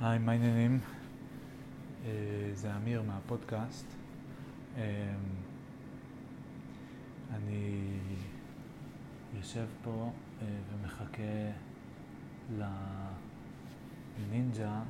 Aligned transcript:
היי, 0.00 0.18
מה 0.18 0.32
העניינים? 0.32 0.80
אה, 2.04 2.10
זה 2.54 2.76
אמיר 2.76 3.02
מהפודקאסט. 3.02 3.86
אה, 4.76 5.14
אני 7.34 7.86
יושב 9.36 9.66
פה 9.84 10.12
אה, 10.42 10.46
ומחכה 10.72 11.50
לנינג'ה 14.18 14.82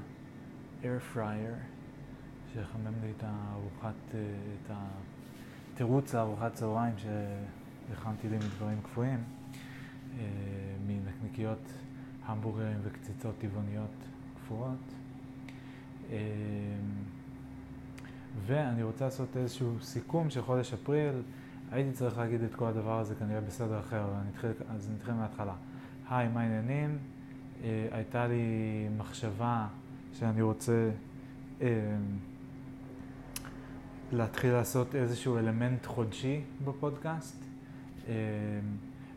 אייר 0.83 0.99
פרייר 0.99 1.55
שיחמם 2.53 2.95
לי 3.03 3.13
את 3.17 3.23
הארוחת, 3.23 3.95
את 4.13 4.71
התירוץ 5.75 6.15
לארוחת 6.15 6.55
צהריים 6.55 6.95
שהכנתי 6.99 8.29
לי 8.29 8.37
מדברים 8.37 8.83
קפואים, 8.83 9.25
מנקניקיות 10.87 11.73
המבורגרים 12.25 12.79
וקציצות 12.83 13.35
טבעוניות 13.39 13.91
קפואות. 14.35 14.98
אמ, 16.11 16.17
ואני 18.47 18.83
רוצה 18.83 19.05
לעשות 19.05 19.37
איזשהו 19.37 19.73
סיכום 19.81 20.31
של 20.31 20.43
חודש 20.43 20.73
אפריל. 20.73 21.23
הייתי 21.71 21.93
צריך 21.93 22.19
להגיד 22.19 22.43
את 22.43 22.55
כל 22.55 22.67
הדבר 22.67 22.99
הזה 22.99 23.15
כנראה 23.15 23.41
בסדר 23.41 23.81
אחר, 23.81 24.07
אתחיל, 24.31 24.51
אז 24.69 24.91
נתחיל 24.95 25.15
מההתחלה. 25.15 25.55
היי, 26.11 26.29
מה 26.29 26.41
העניינים? 26.41 26.99
אה, 27.65 27.89
הייתה 27.91 28.27
לי 28.27 28.43
מחשבה 28.99 29.67
שאני 30.13 30.43
רוצה 30.43 30.91
אה, 31.61 31.67
להתחיל 34.13 34.53
לעשות 34.53 34.95
איזשהו 34.95 35.39
אלמנט 35.39 35.87
חודשי 35.87 36.41
בפודקאסט. 36.65 37.45
אה, 38.09 38.15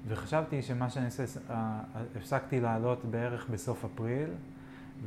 וחשבתי 0.08 0.62
שמה 0.62 0.90
שאני 0.90 1.05
אעשה, 1.05 1.23
אה, 1.49 1.80
הפסקתי 2.18 2.60
לעלות 2.60 3.05
בערך 3.05 3.49
בסוף 3.49 3.85
אפריל, 3.85 4.30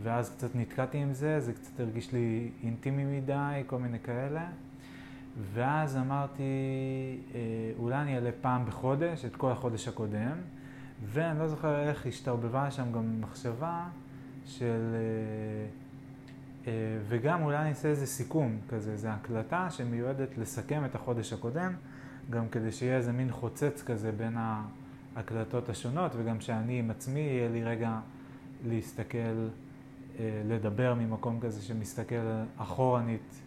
ואז 0.02 0.30
קצת 0.30 0.54
נתקעתי 0.54 0.98
עם 0.98 1.12
זה, 1.12 1.40
זה 1.40 1.52
קצת 1.52 1.80
הרגיש 1.80 2.12
לי 2.12 2.50
אינטימי 2.62 3.20
מדי, 3.20 3.62
כל 3.66 3.78
מיני 3.78 3.98
כאלה. 3.98 4.46
ואז 5.52 5.96
אמרתי, 5.96 6.42
אה, 7.34 7.40
אולי 7.78 7.96
אני 7.96 8.14
אעלה 8.14 8.30
פעם 8.40 8.66
בחודש, 8.66 9.24
את 9.24 9.36
כל 9.36 9.52
החודש 9.52 9.88
הקודם, 9.88 10.36
ואני 11.04 11.38
לא 11.38 11.48
זוכר 11.48 11.88
איך 11.88 12.06
השתרבבה 12.06 12.70
שם 12.70 12.92
גם 12.92 13.20
מחשבה 13.20 13.86
של... 14.46 14.94
אה, 16.66 16.72
וגם 17.08 17.42
אולי 17.42 17.56
אני 17.56 17.68
אעשה 17.68 17.88
איזה 17.88 18.06
סיכום 18.06 18.58
כזה, 18.68 18.92
איזו 18.92 19.08
הקלטה 19.08 19.70
שמיועדת 19.70 20.38
לסכם 20.38 20.84
את 20.84 20.94
החודש 20.94 21.32
הקודם, 21.32 21.72
גם 22.30 22.48
כדי 22.48 22.72
שיהיה 22.72 22.96
איזה 22.96 23.12
מין 23.12 23.30
חוצץ 23.30 23.82
כזה 23.86 24.12
בין 24.12 24.36
ההקלטות 25.16 25.68
השונות, 25.68 26.12
וגם 26.16 26.40
שאני 26.40 26.78
עם 26.78 26.90
עצמי 26.90 27.20
יהיה 27.20 27.48
לי 27.48 27.64
רגע 27.64 27.98
להסתכל, 28.66 29.18
אה, 29.18 29.48
לדבר 30.20 30.94
ממקום 30.94 31.40
כזה 31.40 31.62
שמסתכל 31.62 32.14
אחורנית 32.56 33.40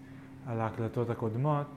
על 0.47 0.61
ההקלטות 0.61 1.09
הקודמות, 1.09 1.67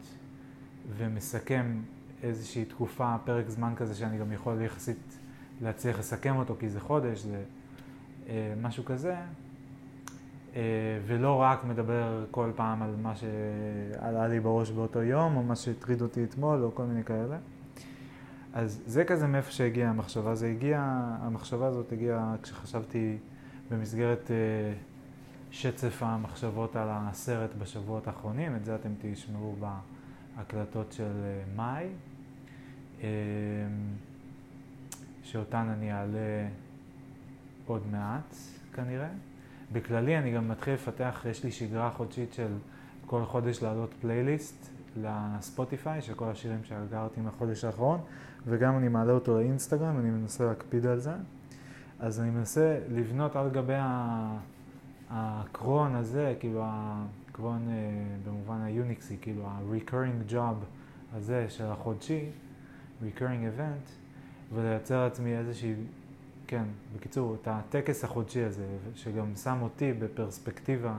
ומסכם 0.96 1.80
איזושהי 2.22 2.64
תקופה, 2.64 3.16
פרק 3.24 3.48
זמן 3.48 3.72
כזה 3.76 3.94
שאני 3.94 4.18
גם 4.18 4.32
יכול 4.32 4.62
יחסית 4.62 5.18
להצליח 5.62 5.98
לסכם 5.98 6.36
אותו, 6.36 6.54
כי 6.58 6.68
זה 6.68 6.80
חודש, 6.80 7.18
זה 7.18 7.42
אה, 8.28 8.54
משהו 8.62 8.84
כזה. 8.84 9.14
אה, 10.56 10.62
ולא 11.06 11.36
רק 11.36 11.64
מדבר 11.64 12.24
כל 12.30 12.50
פעם 12.56 12.82
על 12.82 12.94
מה 13.02 13.12
שעלה 13.16 14.28
לי 14.28 14.40
בראש 14.40 14.70
באותו 14.70 15.02
יום, 15.02 15.36
או 15.36 15.42
מה 15.42 15.56
שהטריד 15.56 16.02
אותי 16.02 16.24
אתמול, 16.24 16.62
או 16.64 16.74
כל 16.74 16.84
מיני 16.84 17.04
כאלה. 17.04 17.38
אז 18.52 18.82
זה 18.86 19.04
כזה 19.04 19.26
מאיפה 19.26 19.50
שהגיעה 19.50 19.90
המחשבה. 19.90 20.34
זה 20.34 20.46
הגיע, 20.46 20.80
המחשבה 21.20 21.66
הזאת 21.66 21.92
הגיעה 21.92 22.34
כשחשבתי 22.42 23.18
במסגרת 23.70 24.30
אה, 24.30 24.72
שצף 25.50 26.02
המחשבות 26.02 26.76
על 26.76 26.88
הסרט 26.90 27.50
בשבועות 27.58 28.06
האחרונים, 28.06 28.56
את 28.56 28.64
זה 28.64 28.74
אתם 28.74 28.90
תשמעו 29.02 29.56
בהקלטות 30.36 30.92
של 30.92 31.12
אה, 31.24 31.42
מאי, 31.56 31.86
שאותן 35.22 35.68
אני 35.68 35.92
אעלה 35.92 36.48
עוד 37.66 37.82
מעט 37.92 38.34
כנראה. 38.72 39.08
בכללי 39.72 40.18
אני 40.18 40.32
גם 40.32 40.48
מתחיל 40.48 40.74
לפתח, 40.74 41.26
יש 41.30 41.44
לי 41.44 41.52
שגרה 41.52 41.90
חודשית 41.90 42.32
של 42.32 42.52
כל 43.06 43.24
חודש 43.24 43.62
לעלות 43.62 43.94
פלייליסט 44.00 44.70
לספוטיפיי 44.96 46.02
של 46.02 46.14
כל 46.14 46.24
השירים 46.24 46.64
שאגרתי 46.64 47.20
מהחודש 47.20 47.64
האחרון, 47.64 48.00
וגם 48.46 48.78
אני 48.78 48.88
מעלה 48.88 49.12
אותו 49.12 49.38
לאינסטגרם, 49.38 49.98
אני 49.98 50.10
מנסה 50.10 50.44
להקפיד 50.44 50.86
על 50.86 50.98
זה. 50.98 51.12
אז 52.00 52.20
אני 52.20 52.30
מנסה 52.30 52.78
לבנות 52.88 53.36
על 53.36 53.50
גבי 53.50 53.72
הקרון 55.10 55.94
הזה, 55.94 56.34
כאילו 56.40 56.62
הקרון 56.64 57.68
אה, 57.68 57.74
במובן 58.26 58.62
היוניקסי, 58.62 59.16
כאילו 59.20 59.46
ה-recurring 59.46 60.32
job 60.32 60.64
הזה 61.14 61.46
של 61.48 61.64
החודשי, 61.64 62.24
recurring 63.02 63.58
event, 63.58 63.90
ולייצר 64.54 65.04
לעצמי 65.04 65.38
איזושהי 65.38 65.74
כן, 66.46 66.64
בקיצור, 66.96 67.34
את 67.34 67.48
הטקס 67.50 68.04
החודשי 68.04 68.42
הזה, 68.42 68.66
שגם 68.94 69.36
שם 69.36 69.58
אותי 69.62 69.92
בפרספקטיבה 69.92 70.94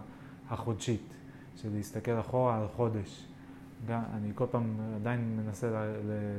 החודשית, 0.49 1.13
של 1.55 1.69
להסתכל 1.75 2.19
אחורה 2.19 2.57
על 2.57 2.67
חודש. 2.75 3.27
אני 3.89 4.31
כל 4.35 4.45
פעם 4.51 4.77
עדיין 4.95 5.39
מנסה 5.45 5.69
לה, 5.69 5.85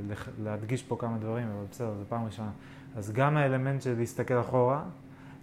לה, 0.08 0.14
להדגיש 0.42 0.82
פה 0.82 0.96
כמה 0.98 1.18
דברים, 1.18 1.48
אבל 1.48 1.64
בסדר, 1.70 1.94
זו 1.98 2.04
פעם 2.08 2.24
ראשונה. 2.24 2.50
אז 2.96 3.12
גם 3.12 3.36
האלמנט 3.36 3.82
של 3.82 3.94
להסתכל 3.98 4.40
אחורה, 4.40 4.84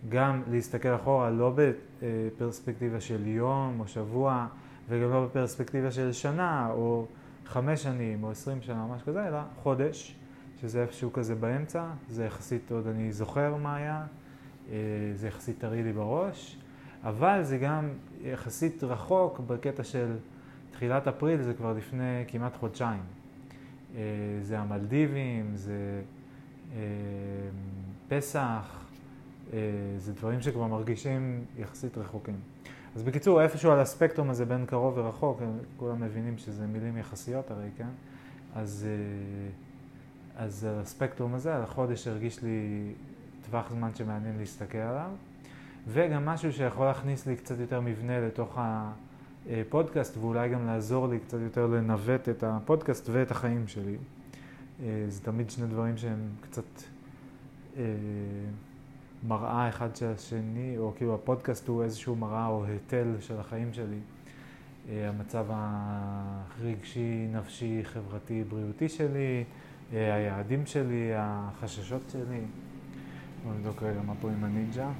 גם 0.09 0.41
להסתכל 0.51 0.95
אחורה 0.95 1.29
לא 1.29 1.55
בפרספקטיבה 1.55 3.01
של 3.01 3.27
יום 3.27 3.79
או 3.79 3.87
שבוע, 3.87 4.47
וגם 4.89 5.09
לא 5.09 5.25
בפרספקטיבה 5.25 5.91
של 5.91 6.11
שנה 6.11 6.69
או 6.71 7.05
חמש 7.45 7.83
שנים 7.83 8.23
או 8.23 8.31
עשרים 8.31 8.61
שנה 8.61 8.83
או 8.83 8.87
משהו 8.87 9.07
כזה, 9.07 9.27
אלא 9.27 9.39
חודש. 9.63 10.19
שזה 10.61 10.81
איפשהו 10.81 11.13
כזה 11.13 11.35
באמצע, 11.35 11.83
זה 12.09 12.25
יחסית 12.25 12.71
עוד 12.71 12.87
אני 12.87 13.11
זוכר 13.11 13.55
מה 13.55 13.75
היה, 13.75 14.05
אה, 14.71 14.77
זה 15.15 15.27
יחסית 15.27 15.59
טרי 15.59 15.83
לי 15.83 15.93
בראש, 15.93 16.57
אבל 17.03 17.43
זה 17.43 17.57
גם 17.57 17.89
יחסית 18.21 18.83
רחוק 18.83 19.39
בקטע 19.39 19.83
של 19.83 20.15
תחילת 20.79 21.07
אפריל, 21.07 21.41
זה 21.41 21.53
כבר 21.53 21.73
לפני 21.73 22.23
כמעט 22.27 22.55
חודשיים. 22.55 23.01
אה, 23.95 24.01
זה 24.41 24.59
המלדיבים, 24.59 25.51
זה 25.55 26.01
אה, 26.75 26.79
פסח, 28.07 28.85
זה 29.97 30.13
דברים 30.13 30.41
שכבר 30.41 30.67
מרגישים 30.67 31.45
יחסית 31.57 31.97
רחוקים. 31.97 32.35
אז 32.95 33.03
בקיצור, 33.03 33.41
איפשהו 33.41 33.71
על 33.71 33.79
הספקטרום 33.79 34.29
הזה 34.29 34.45
בין 34.45 34.65
קרוב 34.65 34.97
ורחוק, 34.97 35.41
כולם 35.77 36.01
מבינים 36.01 36.37
שזה 36.37 36.67
מילים 36.67 36.97
יחסיות 36.97 37.51
הרי, 37.51 37.69
כן? 37.77 37.89
אז... 38.55 38.87
אז 40.35 40.63
על 40.65 40.79
הספקטרום 40.79 41.33
הזה, 41.33 41.55
על 41.55 41.61
החודש 41.61 42.07
הרגיש 42.07 42.43
לי 42.43 42.91
טווח 43.45 43.71
זמן 43.71 43.95
שמעניין 43.95 44.37
להסתכל 44.37 44.77
עליו, 44.77 45.11
וגם 45.87 46.25
משהו 46.25 46.53
שיכול 46.53 46.85
להכניס 46.85 47.27
לי 47.27 47.35
קצת 47.35 47.59
יותר 47.59 47.81
מבנה 47.81 48.19
לתוך 48.19 48.57
הפודקאסט, 49.49 50.17
ואולי 50.17 50.49
גם 50.49 50.65
לעזור 50.65 51.07
לי 51.07 51.19
קצת 51.19 51.37
יותר 51.43 51.67
לנווט 51.67 52.29
את 52.29 52.43
הפודקאסט 52.43 53.09
ואת 53.11 53.31
החיים 53.31 53.67
שלי. 53.67 53.95
אה, 54.83 55.05
זה 55.07 55.21
תמיד 55.21 55.49
שני 55.49 55.67
דברים 55.67 55.97
שהם 55.97 56.19
קצת 56.41 56.63
אה, 57.77 57.83
מראה 59.27 59.69
אחד 59.69 59.95
של 59.95 60.05
השני, 60.05 60.77
או 60.77 60.93
כאילו 60.97 61.15
הפודקאסט 61.15 61.67
הוא 61.67 61.83
איזשהו 61.83 62.15
מראה 62.15 62.47
או 62.47 62.65
היטל 62.65 63.15
של 63.19 63.39
החיים 63.39 63.73
שלי. 63.73 63.99
אה, 64.89 65.09
המצב 65.09 65.45
הרגשי, 65.49 67.27
נפשי, 67.33 67.81
חברתי, 67.83 68.43
בריאותי 68.49 68.89
שלי, 68.89 69.43
אה, 69.93 70.15
היעדים 70.15 70.65
שלי, 70.65 71.11
החששות 71.15 72.01
שלי. 72.11 72.41
בואו 73.43 73.53
נבדוק 73.53 73.83
רגע 73.83 74.01
מה 74.01 74.13
פה 74.21 74.29
עם 74.29 74.43
הנינג'ה. 74.43 74.91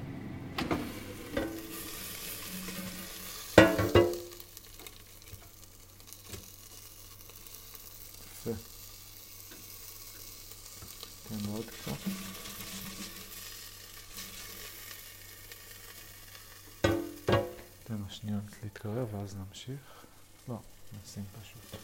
להתקרב 18.84 19.14
ואז 19.14 19.36
נמשיך. 19.36 20.04
לא, 20.48 20.58
נשים 21.02 21.24
פשוט. 21.40 21.80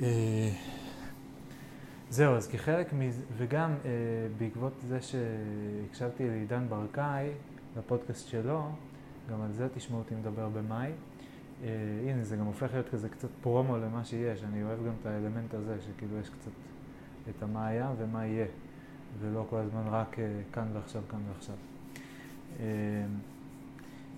אה, 0.00 0.50
זהו, 2.10 2.34
אז 2.34 2.48
כחלק 2.48 2.92
מזה, 2.92 3.22
וגם 3.36 3.74
אה, 3.84 3.90
בעקבות 4.38 4.72
זה 4.88 4.98
שהקשבתי 5.02 6.28
לעידן 6.28 6.66
ברקאי, 6.68 7.30
לפודקאסט 7.78 8.28
שלו, 8.28 8.70
גם 9.30 9.42
על 9.42 9.52
זה 9.52 9.68
תשמעו 9.74 9.98
אותי 9.98 10.14
מדבר 10.14 10.48
במאי. 10.48 10.90
אה, 11.62 11.68
הנה, 12.06 12.24
זה 12.24 12.36
גם 12.36 12.44
הופך 12.44 12.72
להיות 12.72 12.88
כזה 12.88 13.08
קצת 13.08 13.28
פרומו 13.42 13.76
למה 13.76 14.04
שיש, 14.04 14.42
אני 14.42 14.62
אוהב 14.62 14.78
גם 14.86 14.92
את 15.00 15.06
האלמנט 15.06 15.54
הזה, 15.54 15.76
שכאילו 15.80 16.18
יש 16.18 16.28
קצת 16.28 16.52
את 17.30 17.42
המה 17.42 17.66
היה 17.66 17.92
ומה 17.98 18.26
יהיה. 18.26 18.46
ולא 19.20 19.46
כל 19.50 19.56
הזמן 19.56 19.82
רק 19.90 20.16
כאן 20.52 20.68
ועכשיו, 20.72 21.02
כאן 21.10 21.20
ועכשיו. 21.28 21.56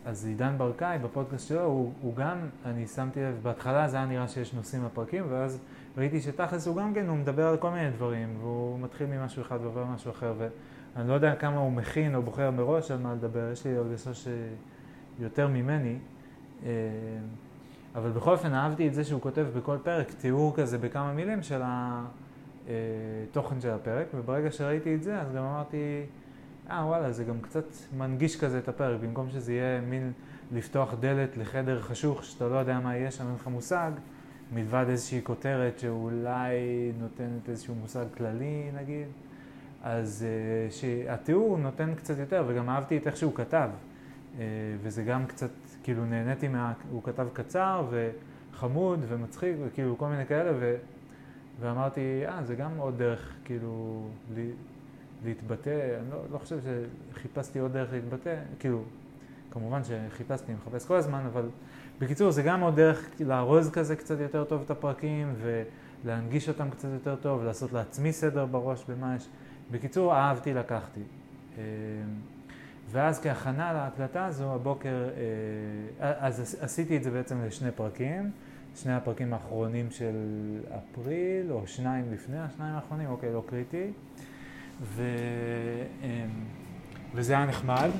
אז 0.04 0.26
עידן 0.26 0.54
ברקאי 0.58 0.98
בפודקאסט 0.98 1.48
שלו, 1.48 1.64
הוא, 1.64 1.92
הוא 2.00 2.14
גם, 2.14 2.38
אני 2.64 2.86
שמתי 2.86 3.20
לב, 3.20 3.38
בהתחלה 3.42 3.88
זה 3.88 3.96
היה 3.96 4.06
נראה 4.06 4.28
שיש 4.28 4.54
נושאים 4.54 4.84
בפרקים, 4.84 5.24
ואז 5.28 5.58
ראיתי 5.98 6.20
שתכלס 6.20 6.66
הוא 6.66 6.76
גם 6.76 6.94
כן, 6.94 7.08
הוא 7.08 7.16
מדבר 7.16 7.46
על 7.46 7.56
כל 7.56 7.70
מיני 7.70 7.90
דברים, 7.90 8.36
והוא 8.40 8.80
מתחיל 8.80 9.06
ממשהו 9.06 9.42
אחד 9.42 9.58
ועובר 9.62 9.84
משהו 9.84 10.10
אחר, 10.10 10.34
ואני 10.38 11.08
לא 11.08 11.14
יודע 11.14 11.34
כמה 11.34 11.56
הוא 11.56 11.72
מכין 11.72 12.14
או 12.14 12.22
בוחר 12.22 12.50
מראש 12.50 12.90
על 12.90 12.98
מה 12.98 13.14
לדבר, 13.14 13.50
יש 13.52 13.66
לי 13.66 13.76
הרגשה 13.76 14.10
שיותר 15.18 15.48
ממני, 15.48 15.98
אה, 16.64 16.70
אבל 17.94 18.10
בכל 18.10 18.32
אופן 18.32 18.54
אהבתי 18.54 18.88
את 18.88 18.94
זה 18.94 19.04
שהוא 19.04 19.20
כותב 19.20 19.46
בכל 19.56 19.76
פרק 19.82 20.12
תיאור 20.12 20.56
כזה 20.56 20.78
בכמה 20.78 21.12
מילים 21.12 21.42
של 21.42 21.62
התוכן 21.64 23.56
אה, 23.56 23.60
של 23.60 23.70
הפרק, 23.70 24.06
וברגע 24.14 24.50
שראיתי 24.50 24.94
את 24.94 25.02
זה 25.02 25.20
אז 25.20 25.32
גם 25.32 25.44
אמרתי, 25.44 26.06
אה 26.70 26.86
וואלה, 26.86 27.12
זה 27.12 27.24
גם 27.24 27.40
קצת 27.40 27.64
מנגיש 27.98 28.40
כזה 28.40 28.58
את 28.58 28.68
הפרק, 28.68 29.00
במקום 29.00 29.30
שזה 29.30 29.52
יהיה 29.52 29.80
מין 29.80 30.12
לפתוח 30.52 30.94
דלת 31.00 31.36
לחדר 31.36 31.80
חשוך 31.80 32.24
שאתה 32.24 32.48
לא 32.48 32.54
יודע 32.54 32.80
מה 32.80 32.96
יהיה 32.96 33.10
שם, 33.10 33.26
אין 33.26 33.34
לך 33.34 33.46
מושג, 33.46 33.90
מלבד 34.54 34.84
איזושהי 34.88 35.20
כותרת 35.22 35.78
שאולי 35.78 36.56
נותנת 37.00 37.48
איזשהו 37.48 37.74
מושג 37.74 38.04
כללי 38.16 38.70
נגיד, 38.74 39.06
אז 39.82 40.26
uh, 40.26 40.72
שהתיאור 40.72 41.58
נותן 41.58 41.94
קצת 41.94 42.18
יותר, 42.18 42.44
וגם 42.46 42.70
אהבתי 42.70 42.96
את 42.96 43.06
איך 43.06 43.16
שהוא 43.16 43.34
כתב, 43.34 43.70
uh, 44.36 44.38
וזה 44.82 45.02
גם 45.02 45.26
קצת, 45.26 45.50
כאילו 45.82 46.04
נהניתי 46.04 46.48
מה... 46.48 46.72
הוא 46.90 47.02
כתב 47.02 47.26
קצר 47.32 47.86
וחמוד 47.90 49.04
ומצחיק 49.08 49.56
וכאילו 49.66 49.98
כל 49.98 50.08
מיני 50.08 50.26
כאלה, 50.26 50.52
ו... 50.60 50.76
ואמרתי, 51.60 52.22
אה, 52.28 52.44
זה 52.44 52.54
גם 52.54 52.70
עוד 52.78 52.98
דרך, 52.98 53.34
כאילו. 53.44 54.02
להתבטא, 55.24 55.98
אני 56.00 56.10
לא, 56.10 56.22
לא 56.32 56.38
חושב 56.38 56.58
שחיפשתי 57.12 57.58
עוד 57.58 57.72
דרך 57.72 57.92
להתבטא, 57.92 58.36
כאילו, 58.58 58.82
כמובן 59.50 59.80
שחיפשתי, 59.84 60.52
אני 60.52 60.54
מחפש 60.54 60.86
כל 60.86 60.96
הזמן, 60.96 61.26
אבל 61.26 61.48
בקיצור, 61.98 62.30
זה 62.30 62.42
גם 62.42 62.60
עוד 62.60 62.76
דרך 62.76 63.10
לארוז 63.20 63.70
כזה 63.70 63.96
קצת 63.96 64.20
יותר 64.20 64.44
טוב 64.44 64.62
את 64.64 64.70
הפרקים, 64.70 65.34
ולהנגיש 66.04 66.48
אותם 66.48 66.70
קצת 66.70 66.88
יותר 66.92 67.16
טוב, 67.16 67.44
לעשות 67.44 67.72
לעצמי 67.72 68.12
סדר 68.12 68.46
בראש 68.46 68.84
במה 68.88 69.16
יש. 69.16 69.28
בקיצור, 69.70 70.14
אהבתי, 70.14 70.54
לקחתי. 70.54 71.00
אה, 71.58 71.62
ואז 72.90 73.20
כהכנה 73.20 73.72
להקלטה 73.72 74.26
הזו, 74.26 74.54
הבוקר, 74.54 75.08
אה, 76.00 76.12
אז 76.18 76.56
עשיתי 76.60 76.96
את 76.96 77.02
זה 77.02 77.10
בעצם 77.10 77.44
לשני 77.44 77.70
פרקים, 77.70 78.30
שני 78.76 78.92
הפרקים 78.92 79.32
האחרונים 79.34 79.90
של 79.90 80.14
אפריל, 80.68 81.52
או 81.52 81.66
שניים 81.66 82.12
לפני 82.12 82.38
השניים 82.38 82.74
האחרונים, 82.74 83.10
אוקיי, 83.10 83.32
לא 83.32 83.42
קריטי. 83.46 83.90
ו... 84.80 85.02
אמ, 86.02 86.08
וזה 87.14 87.32
היה 87.32 87.46
נחמד, 87.46 87.90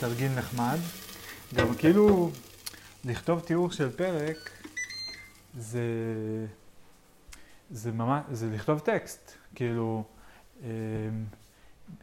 תרגיל 0.00 0.32
נחמד. 0.38 0.78
גם 1.54 1.74
כאילו 1.74 2.30
לכתוב 3.04 3.40
תיאור 3.40 3.70
של 3.70 3.90
פרק 3.90 4.36
זה, 5.56 5.80
זה 7.70 7.92
ממש, 7.92 8.22
זה 8.30 8.50
לכתוב 8.54 8.78
טקסט, 8.78 9.32
כאילו 9.54 10.04
אמ, 10.62 10.68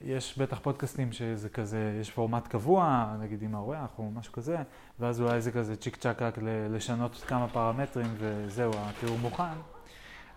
יש 0.02 0.38
בטח 0.38 0.60
פודקאסטים 0.60 1.12
שזה 1.12 1.50
כזה, 1.50 1.98
יש 2.02 2.12
פורמט 2.12 2.48
קבוע, 2.48 3.14
נגיד 3.20 3.42
עם 3.42 3.56
האורח 3.56 3.90
או 3.98 4.12
משהו 4.12 4.34
כזה, 4.34 4.58
ואז 5.00 5.22
אולי 5.22 5.42
זה 5.42 5.52
כזה 5.52 5.76
צ'יק 5.76 5.96
צ'אק 5.96 6.22
רק 6.22 6.38
לשנות 6.70 7.24
כמה 7.28 7.48
פרמטרים 7.48 8.16
וזהו, 8.18 8.72
התיאור 8.78 9.18
מוכן. 9.18 9.44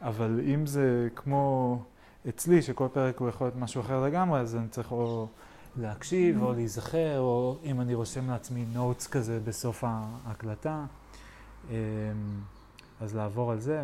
אבל 0.03 0.41
אם 0.55 0.67
זה 0.67 1.09
כמו 1.15 1.79
אצלי, 2.29 2.63
שכל 2.63 2.89
פרק 2.93 3.19
הוא 3.19 3.29
יכול 3.29 3.47
להיות 3.47 3.57
משהו 3.57 3.81
אחר 3.81 4.05
לגמרי, 4.05 4.41
אז 4.41 4.57
אני 4.57 4.69
צריך 4.69 4.93
או 4.93 5.29
להקשיב, 5.77 6.43
או 6.43 6.53
להיזכר, 6.53 7.19
או 7.19 7.59
אם 7.65 7.81
אני 7.81 7.95
רושם 7.95 8.31
לעצמי 8.31 8.65
נוטס 8.73 9.07
כזה 9.07 9.41
בסוף 9.45 9.85
ההקלטה, 9.87 10.85
אמ, 11.71 11.75
אז 13.01 13.17
לעבור 13.17 13.53
על 13.53 13.61
זה, 13.61 13.83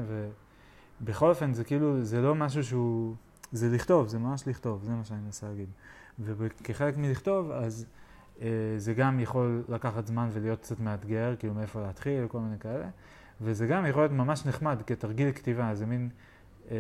ובכל 1.01 1.29
אופן 1.29 1.55
זה 1.55 1.65
כאילו, 1.65 2.05
זה 2.05 2.21
לא 2.21 2.35
משהו 2.35 2.65
שהוא, 2.65 3.15
זה 3.53 3.69
לכתוב, 3.69 4.09
זה 4.09 4.19
ממש 4.19 4.49
לכתוב, 4.49 4.83
זה 4.85 4.93
מה 4.93 5.05
שאני 5.05 5.21
מנסה 5.21 5.49
להגיד. 5.49 5.69
וכחלק 6.19 6.97
מלכתוב, 6.97 7.51
אז 7.51 7.87
אה, 8.43 8.49
זה 8.77 8.95
גם 8.95 9.21
יכול 9.21 9.63
לקחת 9.69 10.07
זמן 10.07 10.29
ולהיות 10.33 10.61
קצת 10.61 10.81
מאתגר, 10.81 11.35
כאילו 11.39 11.55
מאיפה 11.55 11.81
להתחיל, 11.83 12.25
וכל 12.25 12.39
מיני 12.39 12.59
כאלה, 12.59 12.89
וזה 13.41 13.67
גם 13.67 13.87
יכול 13.87 14.03
להיות 14.03 14.13
ממש 14.13 14.47
נחמד 14.47 14.83
כתרגיל 14.87 15.33
כתיבה, 15.33 15.75
זה 15.75 15.87
מין... 15.87 16.09
אה, 16.71 16.77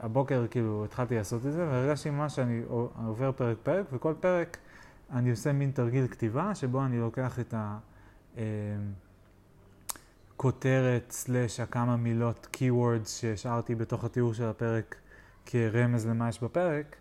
הבוקר 0.00 0.46
כאילו 0.50 0.84
התחלתי 0.84 1.14
לעשות 1.16 1.46
את 1.46 1.52
זה, 1.52 1.66
והרגשתי 1.68 2.10
ממש 2.10 2.36
שאני 2.36 2.62
עובר 3.06 3.32
פרק 3.32 3.56
פרק, 3.62 3.86
וכל 3.92 4.14
פרק 4.20 4.56
אני 5.12 5.30
עושה 5.30 5.52
מין 5.52 5.70
תרגיל 5.70 6.06
כתיבה, 6.06 6.54
שבו 6.54 6.84
אני 6.84 6.98
לוקח 6.98 7.38
את 7.40 7.54
הכותרת 10.36 11.10
סלאש 11.10 11.60
הכמה 11.60 11.96
מילות 11.96 12.56
keywords 12.56 13.08
שהשארתי 13.08 13.74
בתוך 13.74 14.04
התיאור 14.04 14.34
של 14.34 14.44
הפרק 14.44 14.96
כרמז 15.46 16.06
למה 16.06 16.28
יש 16.28 16.42
בפרק, 16.42 16.96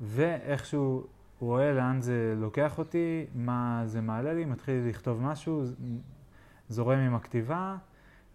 ואיכשהו 0.00 1.06
רואה 1.40 1.72
לאן 1.72 2.00
זה 2.02 2.34
לוקח 2.36 2.78
אותי, 2.78 3.26
מה 3.34 3.82
זה 3.86 4.00
מעלה 4.00 4.32
לי, 4.32 4.44
מתחיל 4.44 4.88
לכתוב 4.88 5.22
משהו, 5.22 5.64
זורם 6.68 6.98
עם 6.98 7.14
הכתיבה. 7.14 7.76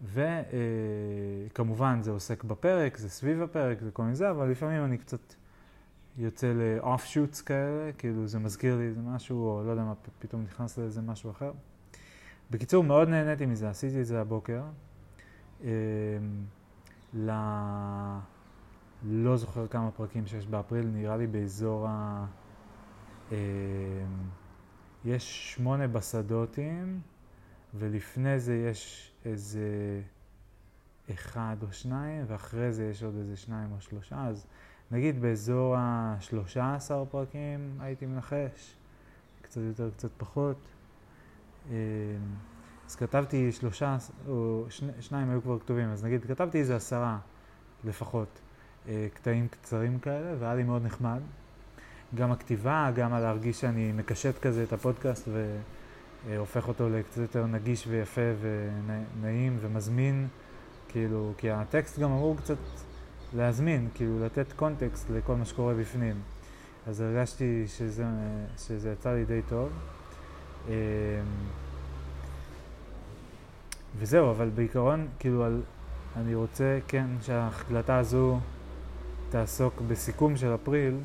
וכמובן 0.03 2.01
זה 2.01 2.11
עוסק 2.11 2.43
בפרק, 2.43 2.97
זה 2.97 3.09
סביב 3.09 3.41
הפרק, 3.41 3.81
זה 3.81 3.91
כל 3.91 4.03
מיני 4.03 4.15
זה, 4.15 4.29
אבל 4.29 4.49
לפעמים 4.49 4.85
אני 4.85 4.97
קצת 4.97 5.33
יוצא 6.17 6.53
לאוף 6.53 7.05
שוטס 7.05 7.41
כאלה, 7.41 7.91
כאילו 7.97 8.27
זה 8.27 8.39
מזכיר 8.39 8.77
לי 8.77 8.83
איזה 8.83 9.01
משהו, 9.01 9.47
או 9.47 9.63
לא 9.65 9.71
יודע 9.71 9.83
מה, 9.83 9.93
פתאום 10.19 10.43
נכנס 10.43 10.77
לאיזה 10.77 11.01
משהו 11.01 11.31
אחר. 11.31 11.51
בקיצור, 12.51 12.83
מאוד 12.83 13.09
נהניתי 13.09 13.45
מזה, 13.45 13.69
עשיתי 13.69 14.01
את 14.01 14.05
זה 14.05 14.21
הבוקר. 14.21 14.61
אמ, 15.63 15.67
ל... 17.13 17.31
לא 19.03 19.37
זוכר 19.37 19.67
כמה 19.67 19.91
פרקים 19.91 20.27
שיש 20.27 20.47
באפריל, 20.47 20.87
נראה 20.87 21.17
לי 21.17 21.27
באזור 21.27 21.87
ה... 21.89 22.25
אמ, 23.31 23.35
יש 25.05 25.53
שמונה 25.53 25.87
בשדותים, 25.87 27.01
ולפני 27.73 28.39
זה 28.39 28.55
יש 28.71 29.11
איזה 29.25 30.01
אחד 31.13 31.55
או 31.61 31.73
שניים, 31.73 32.25
ואחרי 32.27 32.73
זה 32.73 32.85
יש 32.85 33.03
עוד 33.03 33.15
איזה 33.15 33.37
שניים 33.37 33.71
או 33.71 33.81
שלושה, 33.81 34.27
אז 34.27 34.45
נגיד 34.91 35.21
באזור 35.21 35.75
השלושה 35.77 36.75
עשר 36.75 37.05
פרקים 37.11 37.77
הייתי 37.79 38.05
מנחש, 38.05 38.75
קצת 39.41 39.61
יותר, 39.67 39.89
קצת 39.97 40.09
פחות. 40.17 40.57
אמ, 41.69 41.73
אז 42.87 42.95
כתבתי 42.95 43.51
שלושה, 43.51 43.97
או 44.27 44.65
שני, 44.69 44.91
שניים 44.99 45.29
היו 45.29 45.41
כבר 45.41 45.59
כתובים, 45.59 45.89
אז 45.89 46.05
נגיד 46.05 46.25
כתבתי 46.25 46.57
איזה 46.57 46.75
עשרה 46.75 47.19
לפחות 47.83 48.41
אה, 48.87 49.07
קטעים 49.13 49.47
קצרים 49.47 49.99
כאלה, 49.99 50.35
והיה 50.39 50.55
לי 50.55 50.63
מאוד 50.63 50.85
נחמד. 50.85 51.19
גם 52.15 52.31
הכתיבה, 52.31 52.91
גם 52.95 53.13
על 53.13 53.21
להרגיש 53.21 53.61
שאני 53.61 53.91
מקשט 53.91 54.39
כזה 54.39 54.63
את 54.63 54.73
הפודקאסט 54.73 55.27
ו... 55.27 55.57
אה, 56.29 56.37
הופך 56.37 56.67
אותו 56.67 56.89
לקצת 56.89 57.17
יותר 57.17 57.45
נגיש 57.45 57.87
ויפה 57.87 58.21
ונעים 58.41 59.57
ומזמין, 59.61 60.27
כאילו, 60.87 61.33
כי 61.37 61.51
הטקסט 61.51 61.99
גם 61.99 62.11
אמור 62.11 62.37
קצת 62.37 62.57
להזמין, 63.33 63.89
כאילו 63.93 64.25
לתת 64.25 64.53
קונטקסט 64.53 65.09
לכל 65.09 65.35
מה 65.35 65.45
שקורה 65.45 65.73
בפנים. 65.73 66.15
אז 66.87 67.01
הרגשתי 67.01 67.67
שזה, 67.67 68.05
שזה 68.57 68.91
יצא 68.91 69.13
לי 69.13 69.25
די 69.25 69.41
טוב. 69.49 69.69
אמ, 70.67 70.73
וזהו, 73.97 74.31
אבל 74.31 74.49
בעיקרון, 74.49 75.07
כאילו, 75.19 75.43
על, 75.43 75.61
אני 76.15 76.35
רוצה, 76.35 76.79
כן, 76.87 77.07
שההחלטה 77.21 77.97
הזו 77.97 78.39
תעסוק 79.29 79.81
בסיכום 79.87 80.37
של 80.37 80.55
אפריל, 80.55 80.97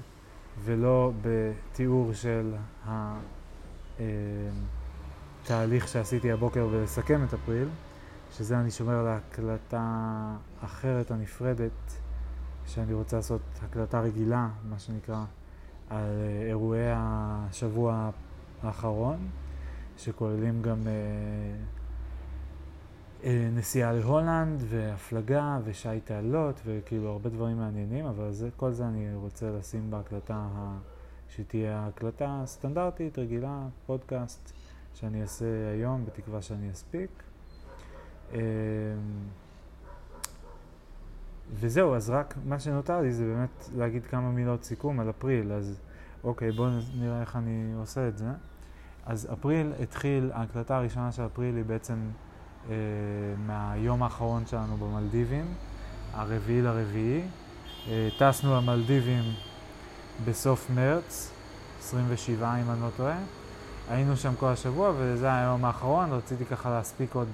ולא 0.65 1.13
בתיאור 1.23 2.13
של 2.13 2.55
ה... 2.89 3.19
אמ, 5.41 5.47
תהליך 5.47 5.89
שעשיתי 5.89 6.33
הבוקר 6.33 6.69
ולסכם 6.71 7.25
את 7.25 7.35
אפריל, 7.35 7.69
שזה 8.33 8.61
אני 8.61 8.71
שומר 8.71 9.03
להקלטה 9.03 10.37
אחרת 10.65 11.11
הנפרדת, 11.11 12.01
שאני 12.67 12.95
רוצה 12.95 13.17
לעשות 13.17 13.41
הקלטה 13.63 14.01
רגילה, 14.01 14.49
מה 14.69 14.79
שנקרא, 14.79 15.25
על 15.91 15.99
אה, 15.99 16.49
אירועי 16.49 16.91
השבוע 16.95 18.11
האחרון, 18.63 19.29
שכוללים 19.99 20.63
גם 20.63 20.79
אה, 20.87 20.93
אה, 23.25 23.49
נסיעה 23.53 23.93
להולנד 23.93 24.63
והפלגה 24.69 25.59
ושי 25.65 26.01
תעלות 26.05 26.61
וכאילו 26.67 27.09
הרבה 27.09 27.31
דברים 27.31 27.57
מעניינים, 27.57 28.07
אבל 28.07 28.33
זה, 28.33 28.49
כל 28.57 28.73
זה 28.73 28.85
אני 28.85 29.15
רוצה 29.15 29.51
לשים 29.59 29.91
בהקלטה 29.91 30.49
שתהיה 31.29 31.87
הקלטה 31.87 32.43
סטנדרטית, 32.47 33.19
רגילה, 33.19 33.59
פודקאסט. 33.87 34.60
שאני 34.95 35.23
אעשה 35.23 35.45
היום, 35.73 36.05
בתקווה 36.05 36.43
שאני 36.43 36.71
אספיק. 36.71 37.23
אמ, 38.33 38.39
וזהו, 41.53 41.95
אז 41.95 42.11
רק 42.11 42.35
מה 42.45 42.59
שנותר 42.59 43.01
לי 43.01 43.13
זה 43.13 43.25
באמת 43.25 43.69
להגיד 43.77 44.07
כמה 44.07 44.31
מילות 44.31 44.65
סיכום 44.65 45.01
על 45.01 45.11
אפריל, 45.11 45.53
אז 45.53 45.81
אוקיי, 46.25 46.53
בואו 46.53 46.69
נראה 46.95 47.21
איך 47.21 47.37
אני 47.37 47.73
עושה 47.81 48.09
את 48.09 48.19
זה. 48.19 48.29
אז 49.07 49.29
אפריל 49.33 49.73
התחיל, 49.83 50.31
ההקלטה 50.35 50.77
הראשונה 50.77 51.13
של 51.13 51.27
אפריל 51.27 51.57
היא 51.57 51.65
בעצם 51.65 51.99
אה, 52.71 52.75
מהיום 53.47 54.03
האחרון 54.03 54.47
שלנו 54.47 54.77
במלדיבים, 54.77 55.45
הרביעי 56.13 56.63
לרביעי. 56.63 57.23
אה, 57.89 58.09
טסנו 58.19 58.57
למלדיבים 58.57 59.25
בסוף 60.25 60.71
מרץ, 60.75 61.33
27 61.81 62.57
אם 62.63 62.71
אני 62.71 62.81
לא 62.81 62.89
טועה. 62.97 63.19
היינו 63.91 64.17
שם 64.17 64.35
כל 64.37 64.47
השבוע 64.47 64.93
וזה 64.99 65.35
היום 65.35 65.65
האחרון, 65.65 66.13
רציתי 66.13 66.45
ככה 66.45 66.71
להספיק 66.71 67.15
עוד 67.15 67.29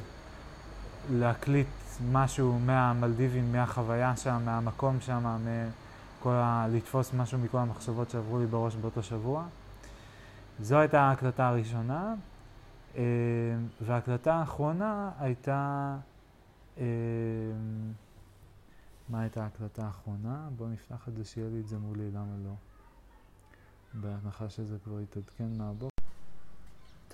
להקליט 1.10 1.66
משהו 2.12 2.58
מהמלדיבים, 2.58 3.52
מהחוויה 3.52 4.16
שם, 4.16 4.42
מהמקום 4.44 5.00
שם, 5.00 5.38
מכל 6.20 6.32
ה... 6.32 6.66
לתפוס 6.72 7.14
משהו 7.14 7.38
מכל 7.38 7.58
המחשבות 7.58 8.10
שעברו 8.10 8.38
לי 8.38 8.46
בראש 8.46 8.75
באותו 8.76 9.02
שבוע. 9.02 9.44
זו 10.60 10.78
הייתה 10.78 11.00
ההקלטה 11.00 11.48
הראשונה, 11.48 12.14
אה, 12.96 13.02
וההקלטה 13.80 14.34
האחרונה 14.34 15.10
הייתה... 15.18 15.96
אה, 16.78 16.84
מה 19.08 19.20
הייתה 19.20 19.42
ההקלטה 19.42 19.86
האחרונה? 19.86 20.48
בואו 20.56 20.68
נפתח 20.68 21.08
את 21.08 21.16
זה 21.16 21.25
שיהיה 21.25 21.48
לי 21.50 21.60
את 21.60 21.68
זה 21.68 21.78
מולי, 21.78 22.10
למה 22.10 22.36
לא? 22.44 22.52
בהנחה 23.94 24.48
שזה 24.48 24.76
כבר 24.84 25.00
יתעדכן 25.00 25.58
מהבוקר. 25.58 25.96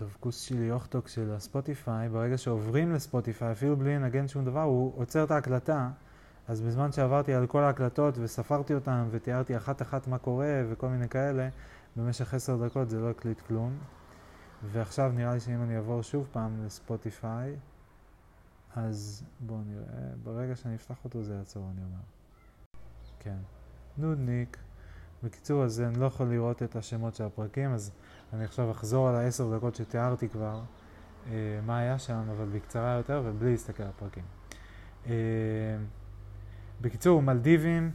טוב, 0.02 0.16
כוס 0.21 0.40
שלי 0.40 0.71
אוכטוק 0.71 1.09
של 1.09 1.30
הספוטיפיי, 1.30 2.09
ברגע 2.09 2.38
שעוברים 2.38 2.92
לספוטיפיי, 2.92 3.52
אפילו 3.52 3.76
בלי 3.76 3.94
לנגן 3.97 4.28
שום 4.28 4.44
דבר, 4.44 4.62
הוא 4.62 4.92
עוצר 4.97 5.25
את 5.25 5.30
ההקלטה. 5.30 5.90
אז 6.49 6.61
בזמן 6.61 6.92
שעברתי 6.92 7.35
על 7.35 7.47
כל 7.47 7.62
ההקלטות 7.62 8.14
וספרתי 8.18 8.75
אותן 8.75 9.09
ותיארתי 9.11 9.56
אחת-אחת 9.56 10.06
מה 10.06 10.18
קורה 10.18 10.62
וכל 10.71 10.88
מיני 10.88 11.09
כאלה, 11.09 11.49
במשך 11.97 12.35
עשר 12.35 12.66
דקות 12.66 12.90
זה 12.90 13.00
לא 13.00 13.11
הקליט 13.11 13.40
כלום. 13.40 13.78
ועכשיו 14.73 15.12
נראה 15.14 15.35
לי 15.35 15.40
שאם 15.40 15.62
אני 15.62 15.76
אעבור 15.76 16.02
שוב 16.02 16.28
פעם 16.32 16.64
לספוטיפיי, 16.64 17.56
אז 18.76 19.25
בואו 19.40 19.59
נראה, 19.66 20.14
ברגע 20.23 20.56
שאני 20.56 20.75
אפתח 20.75 21.04
אותו 21.04 21.23
זה 21.23 21.35
יעצור, 21.35 21.71
אני 21.75 21.85
אומר. 21.85 22.02
כן. 23.18 23.38
נודניק. 23.99 24.56
בקיצור, 25.23 25.64
אז 25.64 25.80
אני 25.80 26.00
לא 26.00 26.06
יכול 26.06 26.26
לראות 26.26 26.62
את 26.62 26.76
השמות 26.76 27.14
של 27.14 27.25
הפרקים, 27.25 27.73
אז 27.73 27.92
אני 28.33 28.45
עכשיו 28.45 28.71
אחזור 28.71 29.09
על 29.09 29.15
העשר 29.15 29.57
דקות 29.57 29.75
שתיארתי 29.75 30.29
כבר, 30.29 30.61
אה, 31.31 31.61
מה 31.67 31.79
היה 31.79 31.99
שם, 31.99 32.23
אבל 32.37 32.47
בקצרה 32.53 32.93
יותר 32.93 33.23
ובלי 33.25 33.51
להסתכל 33.51 33.83
על 33.83 33.89
הפרקים. 33.89 34.25
אה, 35.07 35.12
בקיצור, 36.81 37.23
מלדיבים, 37.23 37.91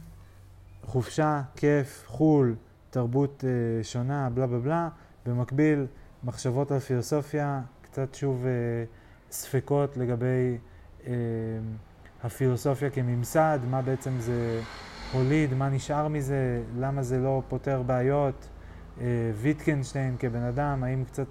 חופשה, 0.82 1.42
כיף, 1.56 2.04
חו"ל, 2.06 2.54
תרבות 2.90 3.44
אה, 3.46 3.84
שונה, 3.84 4.30
בלה 4.30 4.46
בלה 4.46 4.58
בלה, 4.58 4.88
במקביל 5.26 5.86
מחשבות 6.24 6.70
על 6.70 6.78
פילוסופיה, 6.78 7.60
קצת 7.82 8.14
שוב 8.14 8.44
אה, 8.46 8.50
ספקות 9.30 9.96
לגבי 9.96 10.58
אה, 11.06 11.12
הפילוסופיה 12.24 12.90
כממסד, 12.90 13.58
מה 13.70 13.82
בעצם 13.82 14.20
זה 14.20 14.60
הוליד, 15.12 15.54
מה 15.54 15.68
נשאר 15.68 16.08
מזה, 16.08 16.62
למה 16.76 17.02
זה 17.02 17.18
לא 17.18 17.42
פותר 17.48 17.82
בעיות, 17.82 18.48
ויטקנשטיין 19.34 20.16
כבן 20.18 20.42
אדם, 20.42 20.84
האם 20.84 21.04
קצת, 21.04 21.28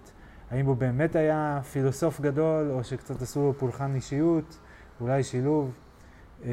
האם 0.51 0.65
הוא 0.65 0.75
באמת 0.75 1.15
היה 1.15 1.59
פילוסוף 1.71 2.21
גדול, 2.21 2.71
או 2.71 2.83
שקצת 2.83 3.21
עשו 3.21 3.41
לו 3.41 3.53
פולחן 3.57 3.95
אישיות, 3.95 4.57
אולי 5.01 5.23
שילוב. 5.23 5.71
אה, 6.45 6.49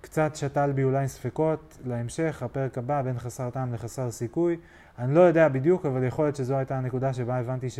קצת 0.00 0.36
שתל 0.36 0.72
בי 0.74 0.84
אולי 0.84 1.08
ספקות 1.08 1.78
להמשך, 1.84 2.42
הפרק 2.42 2.78
הבא, 2.78 3.02
בין 3.02 3.18
חסר 3.18 3.50
טעם 3.50 3.74
לחסר 3.74 4.10
סיכוי. 4.10 4.56
אני 4.98 5.14
לא 5.14 5.20
יודע 5.20 5.48
בדיוק, 5.48 5.86
אבל 5.86 6.04
יכול 6.04 6.24
להיות 6.24 6.36
שזו 6.36 6.56
הייתה 6.56 6.78
הנקודה 6.78 7.12
שבה 7.12 7.38
הבנתי 7.38 7.70
ש, 7.70 7.78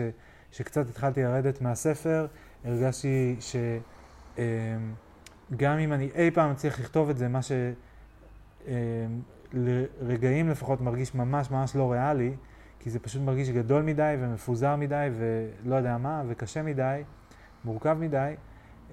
שקצת 0.53 0.89
התחלתי 0.89 1.23
לרדת 1.23 1.61
מהספר. 1.61 2.27
הרגשתי 2.65 3.37
שגם 3.41 4.43
אמ, 5.59 5.79
אם 5.79 5.93
אני 5.93 6.11
אי 6.15 6.31
פעם 6.31 6.51
אצליח 6.51 6.81
לכתוב 6.81 7.11
את 7.11 7.19
זה, 7.19 7.29
מה 7.29 7.41
שלרגעים 9.53 10.47
אמ, 10.47 10.53
לפחות 10.53 10.81
מרגיש 10.81 11.15
ממש 11.15 11.51
ממש 11.51 11.77
לא 11.77 11.93
ריאלי, 11.93 12.35
כי 12.79 12.91
זה 12.91 12.99
פשוט 12.99 13.23
מרגיש 13.23 13.51
גדול 13.51 13.83
מדי 13.83 14.17
ומפוזר 14.21 14.77
מדי 14.77 15.09
ולא 15.19 15.75
יודע 15.77 15.99
מה, 15.99 16.23
וקשה 16.29 16.63
מדי, 16.63 17.03
מורכב 17.65 17.97
מדי. 18.01 18.35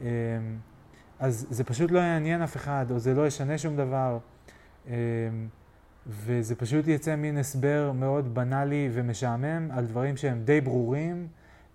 אמ, 0.01 0.05
אז 1.19 1.47
זה 1.49 1.63
פשוט 1.63 1.91
לא 1.91 1.99
יעניין 1.99 2.41
אף 2.41 2.55
אחד, 2.55 2.85
או 2.91 2.99
זה 2.99 3.13
לא 3.13 3.27
ישנה 3.27 3.57
שום 3.57 3.77
דבר, 3.77 4.17
אמ, 4.87 4.93
וזה 6.07 6.55
פשוט 6.55 6.87
יצא 6.87 7.15
מין 7.15 7.37
הסבר 7.37 7.91
מאוד 7.95 8.35
בנאלי 8.35 8.89
ומשעמם 8.93 9.71
על 9.71 9.85
דברים 9.85 10.17
שהם 10.17 10.41
די 10.43 10.61
ברורים 10.61 11.27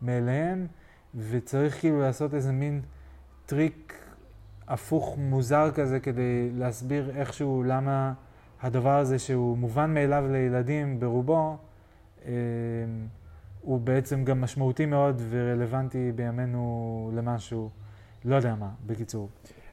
מאליהם, 0.02 0.66
וצריך 1.14 1.80
כאילו 1.80 2.00
לעשות 2.00 2.34
איזה 2.34 2.52
מין 2.52 2.80
טריק 3.46 3.94
הפוך 4.68 5.18
מוזר 5.18 5.70
כזה 5.74 6.00
כדי 6.00 6.50
להסביר 6.54 7.10
איכשהו 7.16 7.62
למה 7.66 8.12
הדבר 8.64 8.98
הזה 8.98 9.18
שהוא 9.18 9.58
מובן 9.58 9.94
מאליו 9.94 10.24
לילדים 10.30 11.00
ברובו, 11.00 11.56
אמ, 12.24 12.32
הוא 13.60 13.80
בעצם 13.80 14.24
גם 14.24 14.40
משמעותי 14.40 14.86
מאוד 14.86 15.22
ורלוונטי 15.30 16.12
בימינו 16.12 17.10
למשהו. 17.14 17.70
לא 18.24 18.36
יודע 18.36 18.54
מה, 18.54 18.68
בקיצור. 18.86 19.28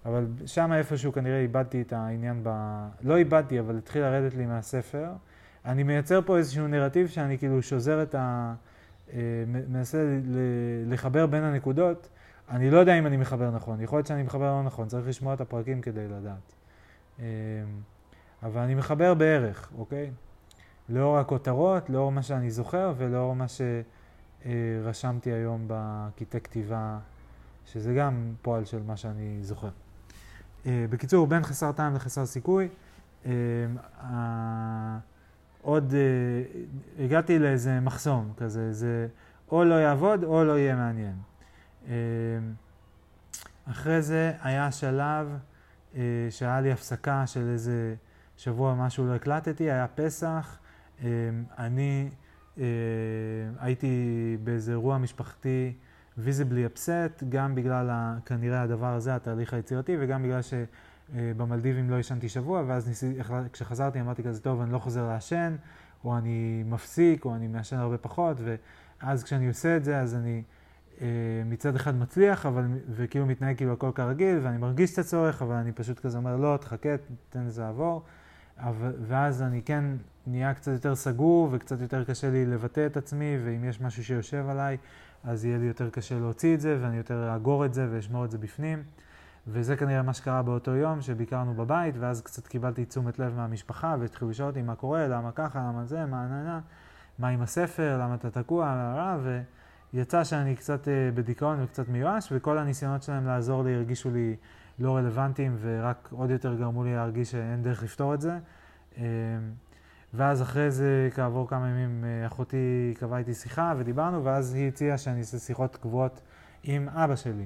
אבל 0.05 0.27
שם 0.45 0.73
איפשהו 0.73 1.13
כנראה 1.13 1.39
איבדתי 1.39 1.81
את 1.81 1.93
העניין 1.93 2.39
ב... 2.43 2.49
לא 3.01 3.17
איבדתי, 3.17 3.59
אבל 3.59 3.77
התחיל 3.77 4.01
לרדת 4.01 4.33
לי 4.33 4.45
מהספר. 4.45 5.09
אני 5.65 5.83
מייצר 5.83 6.21
פה 6.21 6.37
איזשהו 6.37 6.67
נרטיב 6.67 7.07
שאני 7.07 7.37
כאילו 7.37 7.61
שוזר 7.61 8.03
את 8.03 8.15
ה... 8.15 8.53
אה, 9.13 9.19
מנסה 9.47 9.97
לחבר 10.85 11.25
בין 11.25 11.43
הנקודות. 11.43 12.09
אני 12.49 12.71
לא 12.71 12.77
יודע 12.77 12.99
אם 12.99 13.05
אני 13.05 13.17
מחבר 13.17 13.51
נכון, 13.51 13.81
יכול 13.81 13.97
להיות 13.97 14.07
שאני 14.07 14.23
מחבר 14.23 14.45
לא 14.45 14.63
נכון, 14.63 14.87
צריך 14.87 15.07
לשמוע 15.07 15.33
את 15.33 15.41
הפרקים 15.41 15.81
כדי 15.81 16.07
לדעת. 16.07 16.55
אה, 18.43 18.47
אבל 18.47 18.61
אני 18.61 18.75
מחבר 18.75 19.13
בערך, 19.13 19.71
אוקיי? 19.77 20.11
לאור 20.89 21.17
הכותרות, 21.17 21.89
לאור 21.89 22.11
מה 22.11 22.23
שאני 22.23 22.51
זוכר 22.51 22.93
ולאור 22.97 23.35
מה 23.35 23.45
שרשמתי 24.45 25.31
היום 25.31 25.65
בקטעי 25.67 26.41
כתיבה 26.41 26.99
שזה 27.65 27.93
גם 27.93 28.33
פועל 28.41 28.65
של 28.65 28.81
מה 28.83 28.97
שאני 28.97 29.37
זוכר. 29.41 29.69
Uh, 30.63 30.67
בקיצור, 30.89 31.27
בין 31.27 31.43
חסר 31.43 31.71
טעם 31.71 31.95
לחסר 31.95 32.25
סיכוי, 32.25 32.69
uh, 33.23 33.27
עוד 35.61 35.91
uh, 35.91 37.03
הגעתי 37.03 37.39
לאיזה 37.39 37.79
מחסום 37.79 38.33
כזה, 38.37 38.73
זה 38.73 39.07
או 39.51 39.63
לא 39.63 39.75
יעבוד 39.75 40.23
או 40.23 40.43
לא 40.43 40.57
יהיה 40.57 40.75
מעניין. 40.75 41.15
אחרי 43.65 44.01
זה 44.01 44.33
היה 44.41 44.71
שלב 44.71 45.37
שהיה 46.29 46.61
לי 46.61 46.71
הפסקה 46.71 47.27
של 47.27 47.49
איזה 47.49 47.95
שבוע 48.41 48.75
משהו 48.75 49.07
לא 49.07 49.15
הקלטתי, 49.15 49.63
היה 49.63 49.87
פסח, 49.95 50.57
uh, 50.99 51.03
אני 51.57 52.09
uh, 52.55 52.59
הייתי 53.59 54.37
באיזה 54.43 54.71
אירוע 54.71 54.97
משפחתי 54.97 55.73
ויזיבלי 56.17 56.65
אפסט, 56.65 57.23
גם 57.29 57.55
בגלל 57.55 57.89
כנראה 58.25 58.61
הדבר 58.61 58.93
הזה, 58.93 59.15
התהליך 59.15 59.53
היצירתי, 59.53 59.95
וגם 59.99 60.23
בגלל 60.23 60.39
שבמלדיבים 60.41 61.89
לא 61.89 61.95
ישנתי 61.99 62.29
שבוע, 62.29 62.63
ואז 62.67 62.87
ניסי, 62.87 63.13
כשחזרתי 63.53 64.01
אמרתי 64.01 64.23
כזה, 64.23 64.41
טוב, 64.41 64.61
אני 64.61 64.71
לא 64.71 64.79
חוזר 64.79 65.07
לעשן, 65.07 65.55
או 66.03 66.17
אני 66.17 66.63
מפסיק, 66.65 67.25
או 67.25 67.35
אני 67.35 67.47
מעשן 67.47 67.77
הרבה 67.77 67.97
פחות, 67.97 68.37
ואז 69.01 69.23
כשאני 69.23 69.47
עושה 69.47 69.77
את 69.77 69.83
זה, 69.83 69.99
אז 69.99 70.15
אני 70.15 70.43
אה, 71.01 71.07
מצד 71.45 71.75
אחד 71.75 71.95
מצליח, 71.95 72.45
אבל, 72.45 72.63
וכאילו 72.89 73.25
מתנהג 73.25 73.57
כאילו 73.57 73.73
הכל 73.73 73.91
כרגיל, 73.95 74.39
ואני 74.41 74.57
מרגיש 74.57 74.93
את 74.93 74.99
הצורך, 74.99 75.41
אבל 75.41 75.55
אני 75.55 75.71
פשוט 75.71 75.99
כזה 75.99 76.17
אומר, 76.17 76.35
לא, 76.35 76.57
תחכה, 76.61 76.89
תן 77.29 77.45
לזה 77.45 77.61
לעבור. 77.61 78.03
ואז 79.07 79.41
אני 79.41 79.61
כן 79.61 79.83
נהיה 80.27 80.53
קצת 80.53 80.71
יותר 80.71 80.95
סגור, 80.95 81.49
וקצת 81.51 81.81
יותר 81.81 82.03
קשה 82.03 82.29
לי 82.29 82.45
לבטא 82.45 82.85
את 82.85 82.97
עצמי, 82.97 83.37
ואם 83.45 83.63
יש 83.63 83.81
משהו 83.81 84.03
שיושב 84.03 84.45
עליי, 84.49 84.77
אז 85.23 85.45
יהיה 85.45 85.57
לי 85.57 85.65
יותר 85.65 85.89
קשה 85.89 86.19
להוציא 86.19 86.55
את 86.55 86.61
זה, 86.61 86.77
ואני 86.81 86.97
יותר 86.97 87.33
אאגור 87.33 87.65
את 87.65 87.73
זה 87.73 87.87
ואשמור 87.91 88.25
את 88.25 88.31
זה 88.31 88.37
בפנים. 88.37 88.83
וזה 89.47 89.77
כנראה 89.77 90.01
מה 90.01 90.13
שקרה 90.13 90.41
באותו 90.41 90.71
יום 90.71 91.01
שביקרנו 91.01 91.53
בבית, 91.53 91.95
ואז 91.99 92.21
קצת 92.21 92.47
קיבלתי 92.47 92.85
תשומת 92.85 93.19
לב 93.19 93.35
מהמשפחה, 93.35 93.95
והתחילו 93.99 94.31
לשאול 94.31 94.49
אותי 94.49 94.61
מה 94.61 94.75
קורה, 94.75 95.07
למה 95.07 95.31
ככה, 95.31 95.59
למה 95.59 95.85
זה, 95.85 96.05
מה 96.05 96.27
נהנה, 96.27 96.59
מה 97.19 97.27
עם 97.27 97.41
הספר, 97.41 97.97
למה 98.01 98.15
אתה 98.15 98.29
תקוע, 98.29 98.75
ויצא 99.93 100.23
שאני 100.23 100.55
קצת 100.55 100.87
אה, 100.87 101.09
בדיכאון 101.13 101.63
וקצת 101.63 101.87
מיואש, 101.87 102.29
וכל 102.31 102.57
הניסיונות 102.57 103.03
שלהם 103.03 103.25
לעזור 103.25 103.63
לי 103.63 103.75
הרגישו 103.75 104.11
לי 104.11 104.35
לא 104.81 104.97
רלוונטיים, 104.97 105.57
ורק 105.61 106.09
עוד 106.11 106.29
יותר 106.29 106.55
גרמו 106.55 106.83
לי 106.83 106.95
להרגיש 106.95 107.31
שאין 107.31 107.63
דרך 107.63 107.83
לפתור 107.83 108.13
את 108.13 108.21
זה. 108.21 108.37
אה, 108.97 109.03
ואז 110.13 110.41
אחרי 110.41 110.71
זה, 110.71 111.09
כעבור 111.15 111.47
כמה 111.47 111.69
ימים, 111.69 112.05
אה, 112.05 112.27
אחותי 112.27 112.93
קבעה 112.99 113.19
איתי 113.19 113.33
שיחה 113.33 113.73
ודיברנו, 113.77 114.23
ואז 114.23 114.53
היא 114.53 114.67
הציעה 114.67 114.97
שאני 114.97 115.19
אעשה 115.19 115.39
שיחות 115.39 115.75
קבועות 115.75 116.21
עם 116.63 116.89
אבא 116.89 117.15
שלי, 117.15 117.45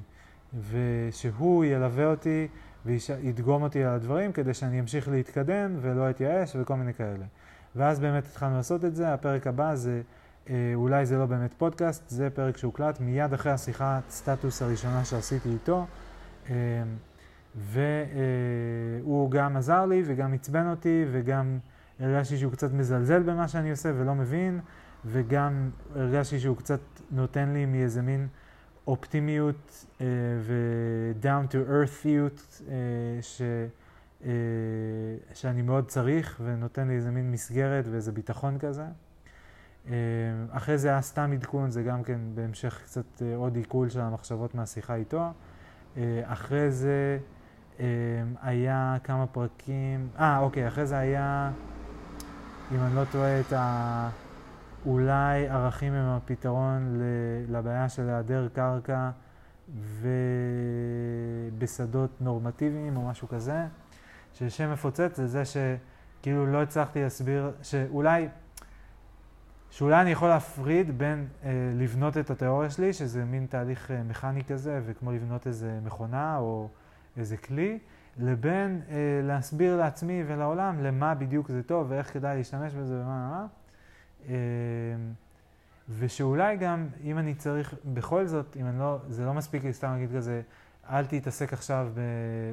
ושהוא 0.69 1.65
ילווה 1.65 2.05
אותי 2.05 2.47
וידגום 2.85 3.63
אותי 3.63 3.83
על 3.83 3.93
הדברים 3.93 4.31
כדי 4.31 4.53
שאני 4.53 4.79
אמשיך 4.79 5.07
להתקדם 5.07 5.75
ולא 5.81 6.09
אתייאש 6.09 6.55
וכל 6.59 6.75
מיני 6.75 6.93
כאלה. 6.93 7.25
ואז 7.75 7.99
באמת 7.99 8.25
התחלנו 8.25 8.57
לעשות 8.57 8.85
את 8.85 8.95
זה, 8.95 9.13
הפרק 9.13 9.47
הבא 9.47 9.75
זה, 9.75 10.01
אה, 10.49 10.71
אולי 10.75 11.05
זה 11.05 11.17
לא 11.17 11.25
באמת 11.25 11.53
פודקאסט, 11.53 12.09
זה 12.09 12.29
פרק 12.29 12.57
שהוקלט 12.57 12.99
מיד 12.99 13.33
אחרי 13.33 13.51
השיחת 13.51 14.03
סטטוס 14.09 14.61
הראשונה 14.61 15.05
שעשיתי 15.05 15.49
איתו. 15.49 15.85
והוא 17.55 19.31
גם 19.31 19.57
עזר 19.57 19.85
לי 19.85 20.03
וגם 20.05 20.33
עצבן 20.33 20.69
אותי 20.69 21.05
וגם 21.11 21.59
הרגשתי 21.99 22.37
שהוא 22.37 22.51
קצת 22.51 22.73
מזלזל 22.73 23.23
במה 23.23 23.47
שאני 23.47 23.71
עושה 23.71 23.91
ולא 23.95 24.15
מבין 24.15 24.59
וגם 25.05 25.69
הרגשתי 25.95 26.39
שהוא 26.39 26.57
קצת 26.57 26.79
נותן 27.11 27.49
לי 27.49 27.65
מאיזה 27.65 28.01
מין 28.01 28.27
אופטימיות 28.87 29.85
אה, 30.01 30.05
ו-down 30.39 31.51
to 31.51 31.69
earthיות 31.69 32.61
אה, 32.69 32.75
ש, 33.21 33.41
אה, 34.25 34.29
שאני 35.33 35.61
מאוד 35.61 35.87
צריך 35.87 36.41
ונותן 36.45 36.87
לי 36.87 36.95
איזה 36.95 37.11
מין 37.11 37.31
מסגרת 37.31 37.87
ואיזה 37.87 38.11
ביטחון 38.11 38.59
כזה. 38.59 38.83
אה, 39.87 39.93
אחרי 40.51 40.77
זה 40.77 40.87
היה 40.87 41.01
סתם 41.01 41.31
עדכון, 41.33 41.71
זה 41.71 41.83
גם 41.83 42.03
כן 42.03 42.19
בהמשך 42.35 42.81
קצת 42.83 43.21
אה, 43.21 43.35
עוד 43.35 43.55
עיכול 43.55 43.89
של 43.89 44.01
המחשבות 44.01 44.55
מהשיחה 44.55 44.95
איתו. 44.95 45.21
אה, 45.97 46.21
אחרי 46.25 46.71
זה 46.71 47.19
היה 48.41 48.97
כמה 49.03 49.27
פרקים, 49.27 50.09
אה 50.19 50.39
אוקיי, 50.39 50.67
אחרי 50.67 50.85
זה 50.85 50.97
היה, 50.97 51.51
אם 52.71 52.77
אני 52.79 52.95
לא 52.95 53.03
טועה, 53.11 53.39
את 53.39 53.53
ה... 53.53 54.09
אולי 54.85 55.47
ערכים 55.47 55.93
הם 55.93 56.09
הפתרון 56.09 57.01
לבעיה 57.49 57.89
של 57.89 58.09
היעדר 58.09 58.47
קרקע 58.53 59.09
ובשדות 61.59 62.09
נורמטיביים 62.21 62.97
או 62.97 63.01
משהו 63.01 63.27
כזה, 63.27 63.65
ששם 64.33 64.73
מפוצץ 64.73 65.15
זה 65.15 65.27
זה 65.27 65.43
שכאילו 65.45 66.45
לא 66.45 66.61
הצלחתי 66.61 67.03
להסביר, 67.03 67.51
שאולי, 67.61 68.27
שאולי 69.69 70.01
אני 70.01 70.11
יכול 70.11 70.29
להפריד 70.29 70.97
בין 70.97 71.27
אה, 71.43 71.51
לבנות 71.75 72.17
את 72.17 72.29
התיאוריה 72.29 72.69
שלי, 72.69 72.93
שזה 72.93 73.25
מין 73.25 73.45
תהליך 73.49 73.91
אה, 73.91 74.03
מכני 74.03 74.43
כזה, 74.43 74.81
וכמו 74.85 75.11
לבנות 75.11 75.47
איזה 75.47 75.79
מכונה 75.83 76.37
או 76.37 76.69
איזה 77.17 77.37
כלי, 77.37 77.79
לבין 78.17 78.81
אה, 78.89 78.95
להסביר 79.23 79.77
לעצמי 79.77 80.23
ולעולם 80.27 80.83
למה 80.83 81.15
בדיוק 81.15 81.51
זה 81.51 81.63
טוב 81.63 81.85
ואיך 81.89 82.13
כדאי 82.13 82.37
להשתמש 82.37 82.73
בזה 82.73 82.95
ומה 82.95 83.29
מה. 83.29 83.47
אמ, 84.27 84.33
ושאולי 85.89 86.57
גם, 86.57 86.87
אם 87.03 87.17
אני 87.17 87.35
צריך, 87.35 87.75
בכל 87.93 88.25
זאת, 88.25 88.57
אם 88.59 88.67
אני 88.67 88.79
לא, 88.79 88.97
זה 89.09 89.25
לא 89.25 89.33
מספיק 89.33 89.63
לי 89.63 89.73
סתם 89.73 89.91
להגיד 89.91 90.15
כזה, 90.15 90.41
אל 90.89 91.05
תתעסק 91.05 91.53
עכשיו 91.53 91.91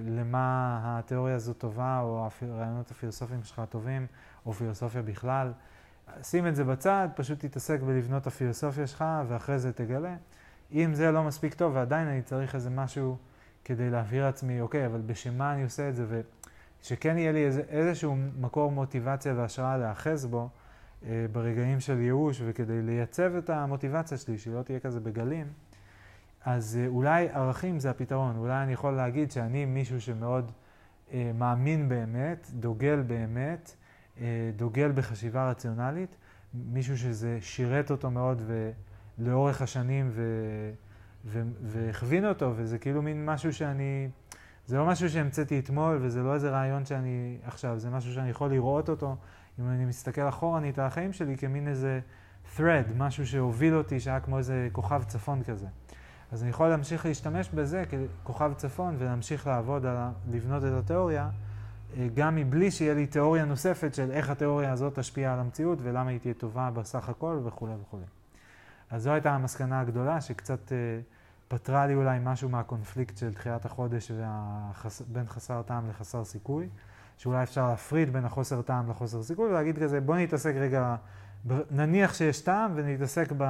בלמה 0.04 0.80
התיאוריה 0.84 1.34
הזו 1.34 1.52
טובה, 1.52 2.00
או 2.00 2.28
הרעיונות 2.42 2.90
הפילוסופיים 2.90 3.44
שלך 3.44 3.62
טובים, 3.70 4.06
או 4.46 4.52
פילוסופיה 4.52 5.02
בכלל. 5.02 5.52
שים 6.22 6.46
את 6.46 6.56
זה 6.56 6.64
בצד, 6.64 7.08
פשוט 7.14 7.44
תתעסק 7.44 7.80
בלבנות 7.80 8.26
הפילוסופיה 8.26 8.86
שלך, 8.86 9.04
ואחרי 9.28 9.58
זה 9.58 9.72
תגלה. 9.72 10.16
אם 10.72 10.94
זה 10.94 11.10
לא 11.10 11.22
מספיק 11.22 11.54
טוב, 11.54 11.72
ועדיין 11.76 12.08
אני 12.08 12.22
צריך 12.22 12.54
איזה 12.54 12.70
משהו 12.70 13.16
כדי 13.64 13.90
להבהיר 13.90 14.24
לעצמי, 14.24 14.60
אוקיי, 14.60 14.86
אבל 14.86 15.00
בשם 15.00 15.38
מה 15.38 15.54
אני 15.54 15.62
עושה 15.62 15.88
את 15.88 15.96
זה, 15.96 16.22
ושכן 16.82 17.18
יהיה 17.18 17.32
לי 17.32 17.46
איזה, 17.46 17.62
איזשהו 17.68 18.16
מקור 18.40 18.70
מוטיבציה 18.70 19.34
והשראה 19.36 19.78
להאחז 19.78 20.26
בו, 20.26 20.48
אה, 21.06 21.26
ברגעים 21.32 21.80
של 21.80 22.00
ייאוש 22.00 22.42
וכדי 22.46 22.82
לייצב 22.82 23.34
את 23.34 23.50
המוטיבציה 23.50 24.18
שלי, 24.18 24.38
שהיא 24.38 24.54
לא 24.54 24.62
תהיה 24.62 24.80
כזה 24.80 25.00
בגלים, 25.00 25.46
אז 26.44 26.78
אה, 26.80 26.86
אולי 26.86 27.28
ערכים 27.28 27.78
זה 27.78 27.90
הפתרון. 27.90 28.36
אולי 28.36 28.62
אני 28.62 28.72
יכול 28.72 28.92
להגיד 28.92 29.30
שאני 29.30 29.64
מישהו 29.64 30.00
שמאוד 30.00 30.52
אה, 31.12 31.30
מאמין 31.34 31.88
באמת, 31.88 32.50
דוגל 32.52 33.02
באמת, 33.06 33.74
אה, 34.20 34.50
דוגל 34.56 34.92
בחשיבה 34.94 35.50
רציונלית, 35.50 36.16
מישהו 36.54 36.98
שזה 36.98 37.38
שירת 37.40 37.90
אותו 37.90 38.10
מאוד 38.10 38.42
ולאורך 39.18 39.62
השנים 39.62 40.10
ו... 40.12 40.22
והכווין 41.62 42.26
אותו, 42.26 42.52
וזה 42.56 42.78
כאילו 42.78 43.02
מין 43.02 43.26
משהו 43.26 43.52
שאני, 43.52 44.08
זה 44.66 44.76
לא 44.76 44.86
משהו 44.86 45.10
שהמצאתי 45.10 45.58
אתמול, 45.58 45.98
וזה 46.00 46.22
לא 46.22 46.34
איזה 46.34 46.50
רעיון 46.50 46.84
שאני 46.84 47.38
עכשיו, 47.44 47.78
זה 47.78 47.90
משהו 47.90 48.12
שאני 48.12 48.30
יכול 48.30 48.50
לראות 48.50 48.88
אותו 48.88 49.16
אם 49.60 49.68
אני 49.68 49.84
מסתכל 49.84 50.28
אחורנית 50.28 50.78
על 50.78 50.86
החיים 50.86 51.12
שלי 51.12 51.36
כמין 51.36 51.68
איזה 51.68 52.00
thread, 52.56 52.94
משהו 52.96 53.26
שהוביל 53.26 53.74
אותי, 53.74 54.00
שהיה 54.00 54.20
כמו 54.20 54.38
איזה 54.38 54.68
כוכב 54.72 55.02
צפון 55.06 55.42
כזה. 55.42 55.66
אז 56.32 56.42
אני 56.42 56.50
יכול 56.50 56.68
להמשיך 56.68 57.06
להשתמש 57.06 57.48
בזה 57.48 57.84
ככוכב 58.22 58.52
צפון 58.56 58.94
ולהמשיך 58.98 59.46
לעבוד 59.46 59.86
על 59.86 59.96
לבנות 60.30 60.64
את 60.64 60.72
התיאוריה, 60.72 61.28
אה, 61.96 62.08
גם 62.14 62.36
מבלי 62.36 62.70
שיהיה 62.70 62.94
לי 62.94 63.06
תיאוריה 63.06 63.44
נוספת 63.44 63.94
של 63.94 64.10
איך 64.10 64.30
התיאוריה 64.30 64.72
הזאת 64.72 64.98
תשפיע 64.98 65.32
על 65.32 65.38
המציאות 65.38 65.78
ולמה 65.82 66.10
היא 66.10 66.18
תהיה 66.18 66.34
טובה 66.34 66.70
בסך 66.70 67.08
הכל 67.08 67.40
וכולי 67.44 67.72
וכולי. 67.82 68.04
אז 68.92 69.02
זו 69.02 69.10
הייתה 69.10 69.34
המסקנה 69.34 69.80
הגדולה 69.80 70.20
שקצת 70.20 70.72
אה, 70.72 70.76
פתרה 71.48 71.86
לי 71.86 71.94
אולי 71.94 72.18
משהו 72.22 72.48
מהקונפליקט 72.48 73.16
של 73.16 73.34
תחילת 73.34 73.64
החודש 73.64 74.10
והחס... 74.10 75.02
בין 75.02 75.26
חסר 75.26 75.62
טעם 75.62 75.88
לחסר 75.88 76.24
סיכוי. 76.24 76.68
שאולי 77.18 77.42
אפשר 77.42 77.68
להפריד 77.68 78.12
בין 78.12 78.24
החוסר 78.24 78.62
טעם 78.62 78.90
לחוסר 78.90 79.22
סיכוי 79.22 79.50
ולהגיד 79.50 79.78
כזה, 79.78 80.00
בוא 80.00 80.16
נתעסק 80.16 80.54
רגע, 80.54 80.96
נניח 81.70 82.14
שיש 82.14 82.40
טעם 82.40 82.72
ונתעסק 82.74 83.32
ב, 83.38 83.44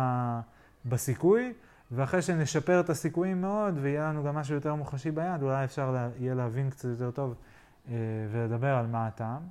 בסיכוי, 0.86 1.52
ואחרי 1.90 2.22
שנשפר 2.22 2.80
את 2.80 2.90
הסיכויים 2.90 3.40
מאוד 3.40 3.78
ויהיה 3.80 4.08
לנו 4.08 4.24
גם 4.24 4.34
משהו 4.34 4.54
יותר 4.54 4.74
מוחשי 4.74 5.10
ביד, 5.10 5.42
אולי 5.42 5.64
אפשר 5.64 5.90
לה, 5.90 6.08
יהיה 6.18 6.34
להבין 6.34 6.70
קצת 6.70 6.88
יותר 6.88 7.10
טוב 7.10 7.34
אה, 7.88 7.94
ולדבר 8.32 8.74
על 8.74 8.86
מה 8.86 9.06
הטעם. 9.06 9.42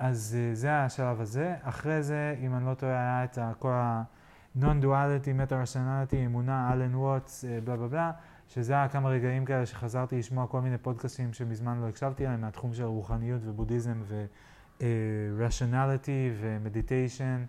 אה, 0.00 0.06
אז 0.06 0.36
אה, 0.38 0.54
זה 0.54 0.76
השלב 0.76 1.20
הזה. 1.20 1.54
אחרי 1.62 2.02
זה, 2.02 2.36
אם 2.40 2.54
אני 2.54 2.66
לא 2.66 2.74
טועה, 2.74 2.92
היה 2.92 3.24
את 3.24 3.38
כל 3.58 3.72
ה-non-duality, 3.72 5.28
meta-rationality, 5.38 6.16
אמונה, 6.26 6.72
אלן 6.72 6.94
ווטס, 6.94 7.44
בלה 7.64 7.76
בלה 7.76 7.88
בלה. 7.88 8.12
שזה 8.48 8.72
היה 8.72 8.88
כמה 8.88 9.08
רגעים 9.08 9.44
כאלה 9.44 9.66
שחזרתי 9.66 10.18
לשמוע 10.18 10.46
כל 10.46 10.60
מיני 10.60 10.78
פודקאסטים 10.78 11.32
שמזמן 11.32 11.80
לא 11.80 11.88
הקשבתי 11.88 12.24
להם, 12.24 12.40
מהתחום 12.40 12.74
של 12.74 12.84
רוחניות 12.84 13.40
ובודהיזם 13.44 14.02
ו-rationality 14.02 16.32
ו-meditation 16.40 17.46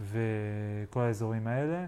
וכל 0.00 1.00
האזורים 1.00 1.46
האלה. 1.46 1.86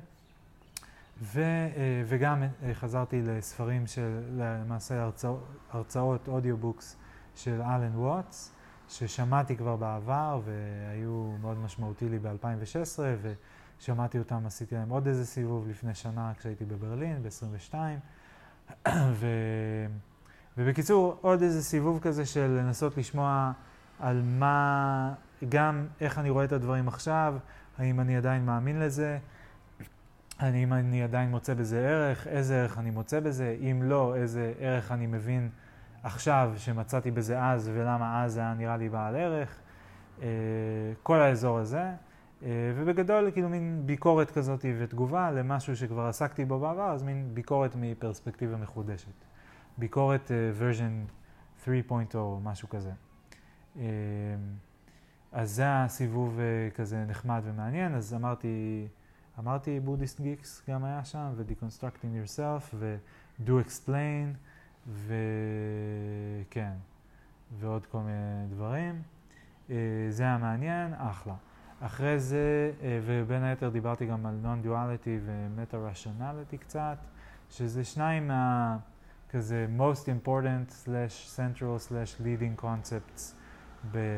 ו, 1.22 1.40
אה, 1.40 2.02
וגם 2.06 2.42
אה, 2.42 2.74
חזרתי 2.74 3.22
לספרים 3.22 3.86
של, 3.86 4.20
למעשה 4.36 5.02
הרצאות, 5.02 5.46
הרצאות 5.70 6.28
audiobooks 6.28 6.96
של 7.34 7.62
אלן 7.62 7.94
ווטס, 7.94 8.52
ששמעתי 8.88 9.56
כבר 9.56 9.76
בעבר 9.76 10.40
והיו 10.44 11.32
מאוד 11.40 11.58
משמעותי 11.58 12.08
לי 12.08 12.18
ב-2016, 12.18 12.98
ושמעתי 13.80 14.18
אותם, 14.18 14.46
עשיתי 14.46 14.74
להם 14.74 14.88
עוד 14.88 15.06
איזה 15.06 15.26
סיבוב 15.26 15.68
לפני 15.68 15.94
שנה 15.94 16.32
כשהייתי 16.38 16.64
בברלין, 16.64 17.22
ב-22. 17.22 17.74
ו... 19.12 19.26
ובקיצור, 20.58 21.18
עוד 21.20 21.42
איזה 21.42 21.62
סיבוב 21.62 22.00
כזה 22.02 22.26
של 22.26 22.46
לנסות 22.46 22.96
לשמוע 22.96 23.52
על 24.00 24.22
מה, 24.24 25.14
גם 25.48 25.86
איך 26.00 26.18
אני 26.18 26.30
רואה 26.30 26.44
את 26.44 26.52
הדברים 26.52 26.88
עכשיו, 26.88 27.34
האם 27.78 28.00
אני 28.00 28.16
עדיין 28.16 28.46
מאמין 28.46 28.80
לזה, 28.80 29.18
האם 30.38 30.72
אני 30.72 31.02
עדיין 31.02 31.30
מוצא 31.30 31.54
בזה 31.54 31.88
ערך, 31.88 32.26
איזה 32.26 32.60
ערך 32.60 32.78
אני 32.78 32.90
מוצא 32.90 33.20
בזה, 33.20 33.56
אם 33.60 33.82
לא, 33.82 34.16
איזה 34.16 34.52
ערך 34.58 34.92
אני 34.92 35.06
מבין 35.06 35.48
עכשיו 36.02 36.52
שמצאתי 36.56 37.10
בזה 37.10 37.42
אז 37.42 37.70
ולמה 37.74 38.24
אז 38.24 38.32
זה 38.32 38.40
היה 38.40 38.54
נראה 38.54 38.76
לי 38.76 38.88
בעל 38.88 39.16
ערך, 39.16 39.60
אה, 40.22 40.26
כל 41.02 41.20
האזור 41.20 41.58
הזה. 41.58 41.90
אה, 42.42 42.72
ובגדול 42.76 43.30
כאילו 43.30 43.48
מין 43.48 43.82
ביקורת 43.86 44.30
כזאת 44.30 44.64
ותגובה 44.78 45.30
למשהו 45.30 45.76
שכבר 45.76 46.06
עסקתי 46.06 46.44
בו 46.44 46.58
בעבר, 46.58 46.90
אז 46.90 47.02
מין 47.02 47.30
ביקורת 47.34 47.76
מפרספקטיבה 47.76 48.56
מחודשת. 48.56 49.24
ביקורת 49.78 50.30
uh, 50.30 50.60
version 50.62 51.10
3.0 51.64 52.14
או 52.14 52.40
משהו 52.42 52.68
כזה. 52.68 52.90
אז 55.32 55.50
זה 55.50 55.64
הסיבוב 55.66 56.40
כזה 56.74 57.04
נחמד 57.04 57.40
ומעניין, 57.44 57.94
אז 57.94 58.14
אמרתי, 58.14 58.86
אמרתי 59.38 59.80
בודהיסט 59.80 60.20
גיקס 60.20 60.62
גם 60.70 60.84
היה 60.84 61.04
שם, 61.04 61.32
ו-deconstructing 61.36 62.26
yourself, 62.26 62.74
ו-do 62.74 63.50
explain, 63.66 64.36
וכן, 64.92 66.72
ועוד 67.58 67.86
כל 67.86 67.98
מיני 67.98 68.46
דברים. 68.50 69.02
Uh, 69.68 69.70
זה 70.10 70.22
היה 70.22 70.38
מעניין, 70.38 70.94
אחלה. 70.94 71.34
אחרי 71.80 72.18
זה, 72.20 72.72
אה, 72.82 73.00
ובין 73.06 73.42
היתר 73.42 73.68
דיברתי 73.68 74.06
גם 74.06 74.26
על 74.26 74.34
non-duality 74.44 75.08
ו-meta-rationality 75.24 76.56
קצת, 76.56 76.96
שזה 77.50 77.84
שניים 77.84 78.28
מה... 78.28 78.76
כזה 79.30 79.66
most 79.78 80.04
important 80.06 80.72
slash 80.84 81.36
central 81.36 81.88
slash 81.88 82.22
leading 82.22 82.62
concepts 82.62 83.34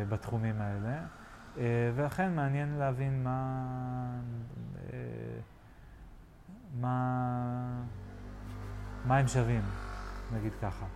בתחומים 0.08 0.60
האלה. 0.60 0.98
אה, 1.58 1.64
ולכן 1.94 2.34
מעניין 2.34 2.74
להבין 2.78 3.24
מה... 3.24 3.64
אה, 4.92 4.98
מה... 6.80 7.82
מה 9.04 9.18
הם 9.18 9.28
שווים. 9.28 9.89
נגיד 10.32 10.52
ככה. 10.62 10.86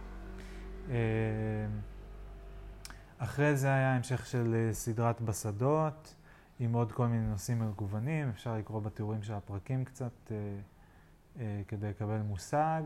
אה, 0.91 1.67
אחרי 3.19 3.57
זה 3.57 3.67
היה 3.67 3.97
המשך 3.97 4.27
של 4.27 4.55
אה, 4.55 4.75
סדרת 4.75 5.21
בשדות, 5.21 6.15
עם 6.61 6.73
עוד 6.73 6.93
כל 6.93 7.07
מיני 7.07 7.27
נושאים 7.27 7.69
מגוונים, 7.69 8.29
אפשר 8.29 8.57
לקרוא 8.57 8.81
בתיאורים 8.83 9.23
של 9.23 9.33
הפרקים 9.33 9.85
קצת 9.85 10.33
אה, 11.39 11.63
כדי 11.69 11.89
לקבל 11.89 12.19
מושג. 12.19 12.83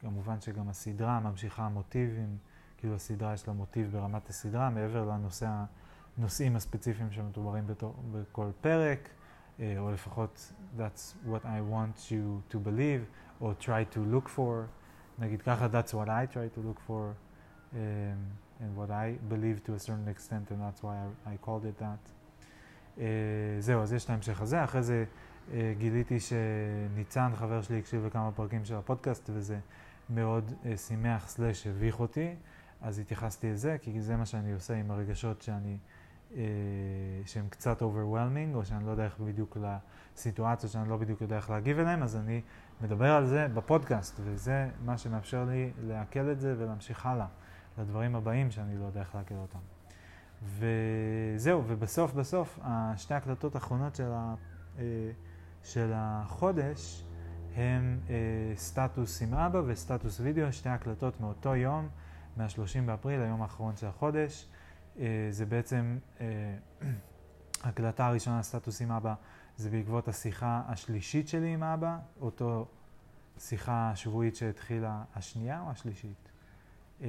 כמובן 0.00 0.40
שגם 0.40 0.68
הסדרה 0.68 1.20
ממשיכה 1.20 1.68
מוטיבים, 1.68 2.36
כאילו 2.78 2.94
הסדרה 2.94 3.34
יש 3.34 3.48
לה 3.48 3.54
מוטיב 3.54 3.92
ברמת 3.92 4.28
הסדרה, 4.28 4.70
מעבר 4.70 5.04
לנושא, 5.04 5.64
הנושאים 6.18 6.56
הספציפיים 6.56 7.12
שמדוברים 7.12 7.64
בכל 8.12 8.50
פרק, 8.60 9.08
או 9.60 9.92
לפחות 9.92 10.52
that's 10.78 11.26
what 11.26 11.44
I 11.44 11.72
want 11.72 12.10
you 12.10 12.52
to 12.54 12.56
believe, 12.56 13.04
או 13.40 13.52
try 13.60 13.94
to 13.94 13.98
look 14.14 14.28
for, 14.36 14.66
נגיד 15.18 15.42
ככה, 15.42 15.66
that's 15.66 15.92
what 15.92 16.08
I 16.08 16.34
try 16.34 16.58
to 16.58 16.60
look 16.60 16.90
for. 16.90 17.30
um, 17.72 17.78
and 18.62 18.76
what 18.76 18.90
I 18.90 19.16
believe 19.28 19.62
to 19.64 19.74
a 19.74 19.78
certain 19.78 20.08
extent, 20.08 20.50
and 20.50 20.60
that's 20.60 20.82
why 20.82 20.96
I, 21.04 21.32
I 21.32 21.36
called 21.36 21.64
it 21.64 21.78
that. 21.78 22.02
Uh, 22.98 23.02
זהו, 23.60 23.82
אז 23.82 23.92
יש 23.92 24.04
את 24.04 24.10
ההמשך 24.10 24.40
הזה. 24.40 24.64
אחרי 24.64 24.82
זה 24.82 25.04
uh, 25.48 25.52
גיליתי 25.78 26.18
שניצן, 26.20 27.30
חבר 27.34 27.62
שלי, 27.62 27.78
הקשיב 27.78 28.06
לכמה 28.06 28.32
פרקים 28.32 28.64
של 28.64 28.74
הפודקאסט, 28.74 29.30
וזה 29.32 29.58
מאוד 30.10 30.52
uh, 30.62 30.76
שימח 30.76 31.28
סלש 31.28 31.66
הביך 31.66 32.00
אותי, 32.00 32.34
אז 32.82 32.98
התייחסתי 32.98 33.50
לזה, 33.50 33.76
כי 33.80 34.00
זה 34.00 34.16
מה 34.16 34.26
שאני 34.26 34.52
עושה 34.52 34.74
עם 34.74 34.90
הרגשות 34.90 35.42
שאני, 35.42 35.78
uh, 36.30 36.34
שהם 37.26 37.48
קצת 37.48 37.82
overwhelming, 37.82 38.54
או 38.54 38.64
שאני 38.64 38.86
לא 38.86 38.90
יודע 38.90 39.04
איך 39.04 39.18
בדיוק 39.20 39.56
לסיטואציות 40.16 40.72
שאני 40.72 40.88
לא 40.88 40.96
בדיוק 40.96 41.20
יודע 41.20 41.36
איך 41.36 41.50
להגיב 41.50 41.78
אליהם, 41.78 42.02
אז 42.02 42.16
אני 42.16 42.40
מדבר 42.82 43.12
על 43.12 43.26
זה 43.26 43.46
בפודקאסט, 43.54 44.20
וזה 44.24 44.68
מה 44.84 44.98
שמאפשר 44.98 45.44
לי 45.44 45.72
לעכל 45.82 46.30
את 46.32 46.40
זה 46.40 46.54
ולהמשיך 46.58 47.06
הלאה. 47.06 47.26
לדברים 47.78 48.16
הבאים 48.16 48.50
שאני 48.50 48.78
לא 48.78 48.84
יודע 48.84 49.00
איך 49.00 49.14
להכיר 49.14 49.36
אותם. 49.36 49.58
וזהו, 50.42 51.62
ובסוף 51.66 52.14
בסוף, 52.14 52.58
השתי 52.62 53.14
הקלטות 53.14 53.54
האחרונות 53.54 53.94
של, 53.94 54.12
ה, 54.12 54.34
אה, 54.78 54.84
של 55.62 55.90
החודש 55.94 57.04
הם 57.56 58.00
אה, 58.10 58.14
סטטוס 58.56 59.22
עם 59.22 59.34
אבא 59.34 59.62
וסטטוס 59.66 60.20
וידאו, 60.20 60.52
שתי 60.52 60.68
הקלטות 60.68 61.20
מאותו 61.20 61.56
יום, 61.56 61.88
מה-30 62.36 62.80
באפריל, 62.86 63.20
היום 63.20 63.42
האחרון 63.42 63.76
של 63.76 63.86
החודש. 63.86 64.48
אה, 64.98 65.28
זה 65.30 65.46
בעצם, 65.46 65.98
הקלטה 67.64 68.06
הראשונה, 68.06 68.42
סטטוס 68.42 68.82
עם 68.82 68.92
אבא, 68.92 69.14
זה 69.60 69.70
בעקבות 69.70 70.08
השיחה 70.08 70.62
השלישית 70.66 71.28
שלי 71.28 71.54
עם 71.54 71.62
אבא, 71.62 71.98
אותו 72.20 72.68
שיחה 73.38 73.92
שבועית 73.94 74.36
שהתחילה 74.36 75.04
השנייה 75.14 75.60
או 75.60 75.70
השלישית? 75.70 76.28
אה, 77.00 77.08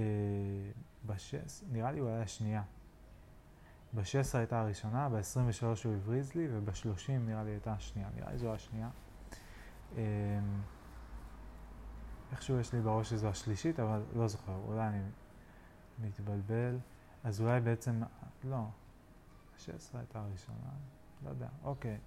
בשש, 1.05 1.63
נראה 1.71 1.91
לי 1.91 1.99
הוא 1.99 2.09
היה 2.09 2.21
השנייה. 2.21 2.63
ב-16 3.93 4.37
הייתה 4.37 4.61
הראשונה, 4.61 5.09
ב-23 5.09 5.65
הוא 5.85 5.93
הבריז 5.93 6.33
לי, 6.33 6.47
וב-30 6.51 7.11
נראה 7.11 7.43
לי 7.43 7.51
הייתה 7.51 7.73
השנייה. 7.73 8.09
נראה 8.15 8.31
לי 8.31 8.37
זו 8.37 8.53
השנייה. 8.53 8.89
אה, 9.97 10.01
איכשהו 12.31 12.59
יש 12.59 12.73
לי 12.73 12.81
בראש 12.81 13.09
שזו 13.09 13.27
השלישית, 13.27 13.79
אבל 13.79 14.01
לא 14.15 14.27
זוכר, 14.27 14.55
אולי 14.67 14.87
אני 14.87 15.01
מתבלבל. 15.99 16.77
אז 17.23 17.41
אולי 17.41 17.61
בעצם, 17.61 18.01
לא, 18.43 18.57
ה-16 18.57 19.97
הייתה 19.97 20.19
הראשונה, 20.19 20.69
לא 21.23 21.29
יודע, 21.29 21.47
אוקיי. 21.63 21.97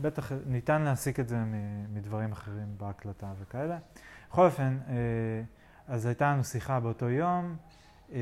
בטח 0.00 0.32
ניתן 0.46 0.82
להסיק 0.82 1.20
את 1.20 1.28
זה 1.28 1.38
מדברים 1.94 2.32
אחרים 2.32 2.74
בהקלטה 2.78 3.32
וכאלה. 3.40 3.78
בכל 4.30 4.44
אופן, 4.44 4.78
אה, 4.88 4.94
אז 5.88 6.06
הייתה 6.06 6.32
לנו 6.32 6.44
שיחה 6.44 6.80
באותו 6.80 7.08
יום, 7.08 7.56
אה, 8.12 8.18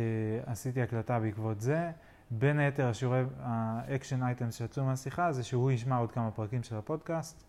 עשיתי 0.47 0.83
הקלטה 0.83 1.21
בעקבות 1.21 1.61
זה. 1.61 1.91
בין 2.31 2.59
היתר 2.59 2.89
השיעורי, 2.89 3.23
ה 3.41 3.52
action 3.52 4.23
items 4.23 4.57
שיצאו 4.57 4.85
מהשיחה 4.85 5.33
זה 5.33 5.43
שהוא 5.43 5.71
ישמע 5.71 5.97
עוד 5.97 6.13
כמה 6.13 6.31
פרקים 6.31 6.63
של 6.63 6.77
הפודקאסט, 6.77 7.45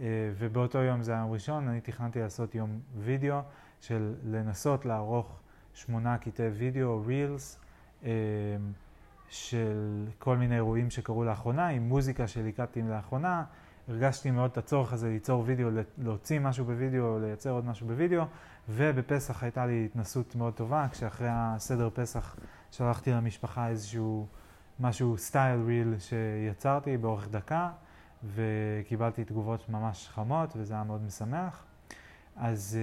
אה, 0.00 0.06
ובאותו 0.38 0.78
יום 0.78 1.02
זה 1.02 1.12
היום 1.12 1.32
ראשון, 1.32 1.68
אני 1.68 1.80
תכננתי 1.80 2.20
לעשות 2.20 2.54
יום 2.54 2.80
וידאו 2.96 3.40
של 3.80 4.14
לנסות 4.24 4.84
לערוך 4.84 5.40
שמונה 5.74 6.18
קטעי 6.18 6.48
וידאו, 6.48 7.02
reels, 7.06 7.58
של 9.30 10.06
כל 10.18 10.36
מיני 10.36 10.54
אירועים 10.54 10.90
שקרו 10.90 11.24
לאחרונה, 11.24 11.68
עם 11.68 11.88
מוזיקה 11.88 12.28
שליקטתי 12.28 12.82
לאחרונה. 12.82 13.44
הרגשתי 13.90 14.30
מאוד 14.30 14.50
את 14.50 14.58
הצורך 14.58 14.92
הזה 14.92 15.08
ליצור 15.08 15.42
וידאו, 15.46 15.68
להוציא 15.98 16.40
משהו 16.40 16.64
בווידאו, 16.64 17.18
לייצר 17.18 17.50
עוד 17.50 17.64
משהו 17.64 17.86
בווידאו, 17.86 18.22
ובפסח 18.68 19.42
הייתה 19.42 19.66
לי 19.66 19.84
התנסות 19.84 20.34
מאוד 20.34 20.54
טובה, 20.54 20.86
כשאחרי 20.90 21.28
הסדר 21.30 21.90
פסח 21.94 22.36
שלחתי 22.70 23.12
למשפחה 23.12 23.68
איזשהו 23.68 24.26
משהו 24.80 25.18
סטייל 25.18 25.60
ריל 25.66 25.94
שיצרתי 25.98 26.96
באורך 26.96 27.28
דקה, 27.28 27.70
וקיבלתי 28.34 29.24
תגובות 29.24 29.68
ממש 29.68 30.08
חמות, 30.08 30.52
וזה 30.56 30.74
היה 30.74 30.84
מאוד 30.84 31.02
משמח. 31.02 31.64
אז 32.36 32.78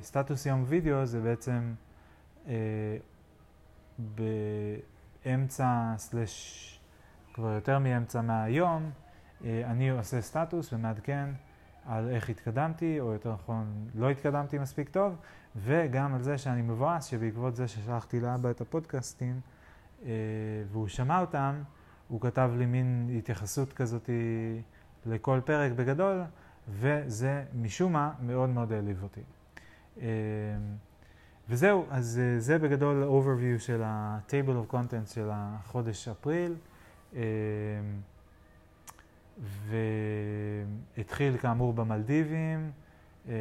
uh, 0.00 0.04
סטטוס 0.04 0.46
יום 0.46 0.64
וידאו 0.66 1.06
זה 1.06 1.20
בעצם 1.20 1.74
uh, 2.44 2.48
באמצע 5.24 5.94
סלש 5.96 6.68
כבר 7.34 7.52
יותר 7.52 7.78
מאמצע 7.78 8.20
מהיום, 8.20 8.90
אני 9.44 9.90
עושה 9.90 10.20
סטטוס 10.20 10.72
ומעדכן 10.72 11.28
על 11.86 12.08
איך 12.08 12.30
התקדמתי, 12.30 13.00
או 13.00 13.12
יותר 13.12 13.32
נכון, 13.32 13.88
לא 13.94 14.10
התקדמתי 14.10 14.58
מספיק 14.58 14.88
טוב, 14.88 15.16
וגם 15.56 16.14
על 16.14 16.22
זה 16.22 16.38
שאני 16.38 16.62
מבואס 16.62 17.04
שבעקבות 17.04 17.56
זה 17.56 17.68
ששלחתי 17.68 18.20
לאבא 18.20 18.50
את 18.50 18.60
הפודקאסטים, 18.60 19.40
אה, 20.04 20.10
והוא 20.72 20.88
שמע 20.88 21.20
אותם, 21.20 21.62
הוא 22.08 22.20
כתב 22.20 22.50
לי 22.58 22.66
מין 22.66 23.14
התייחסות 23.18 23.72
כזאת 23.72 24.10
לכל 25.06 25.40
פרק 25.44 25.72
בגדול, 25.72 26.22
וזה 26.68 27.44
משום 27.54 27.92
מה 27.92 28.12
מאוד 28.22 28.48
מאוד 28.48 28.72
העליב 28.72 29.02
אותי. 29.02 29.20
אה, 30.00 30.06
וזהו, 31.48 31.86
אז 31.90 32.20
אה, 32.22 32.40
זה 32.40 32.58
בגדול 32.58 33.04
overview 33.04 33.60
של 33.60 33.82
ה-table 33.82 34.70
of 34.70 34.74
contents 34.74 35.14
של 35.14 35.28
החודש 35.32 36.08
אפריל. 36.08 36.54
והתחיל 40.96 41.36
כאמור 41.36 41.72
במלדיבים, 41.72 42.70
אה, 43.28 43.34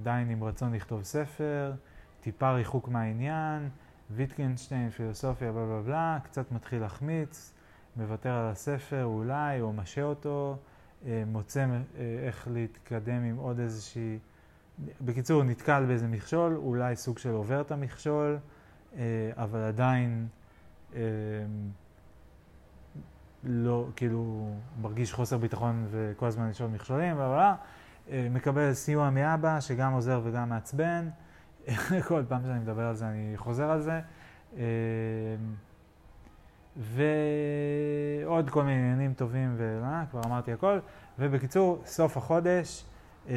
עדיין 0.00 0.30
עם 0.30 0.44
רצון 0.44 0.74
לכתוב 0.74 1.02
ספר, 1.02 1.72
טיפה 2.20 2.52
ריחוק 2.52 2.88
מהעניין, 2.88 3.68
ויטקנשטיין, 4.10 4.90
פילוסופיה, 4.90 5.52
בלה 5.52 5.66
בלה 5.66 5.82
בלה, 5.82 6.18
קצת 6.24 6.52
מתחיל 6.52 6.80
להחמיץ, 6.80 7.52
מוותר 7.96 8.32
על 8.32 8.46
הספר 8.46 9.04
אולי, 9.04 9.60
או 9.60 9.72
משה 9.72 10.02
אותו, 10.02 10.56
אה, 11.06 11.22
מוצא 11.26 11.60
אה, 11.60 11.76
איך 12.26 12.48
להתקדם 12.52 13.22
עם 13.22 13.36
עוד 13.36 13.58
איזושהי... 13.58 14.18
בקיצור, 15.00 15.42
נתקל 15.42 15.84
באיזה 15.86 16.08
מכשול, 16.08 16.56
אולי 16.56 16.96
סוג 16.96 17.18
של 17.18 17.30
עובר 17.30 17.60
את 17.60 17.70
המכשול, 17.70 18.38
אבל 19.36 19.60
עדיין 19.60 20.28
לא, 23.44 23.86
כאילו, 23.96 24.50
מרגיש 24.80 25.12
חוסר 25.12 25.38
ביטחון 25.38 25.86
וכל 25.90 26.26
הזמן 26.26 26.50
יש 26.50 26.60
עוד 26.60 26.70
מכשולים, 26.70 27.18
אבל 27.18 27.52
אה, 28.10 28.28
מקבל 28.30 28.74
סיוע 28.74 29.10
מאבא 29.10 29.60
שגם 29.60 29.92
עוזר 29.92 30.20
וגם 30.24 30.48
מעצבן. 30.48 31.08
כל 32.08 32.22
פעם 32.28 32.42
שאני 32.42 32.58
מדבר 32.58 32.82
על 32.82 32.94
זה 32.94 33.08
אני 33.08 33.32
חוזר 33.36 33.70
על 33.70 33.80
זה. 33.80 34.00
אה, 34.56 34.62
ועוד 36.76 38.50
כל 38.50 38.62
מיני 38.62 38.78
עניינים 38.78 39.14
טובים, 39.14 39.56
וכבר 39.56 40.20
אמרתי 40.24 40.52
הכל. 40.52 40.78
ובקיצור, 41.18 41.82
סוף 41.86 42.16
החודש, 42.16 42.84
אה, 43.28 43.34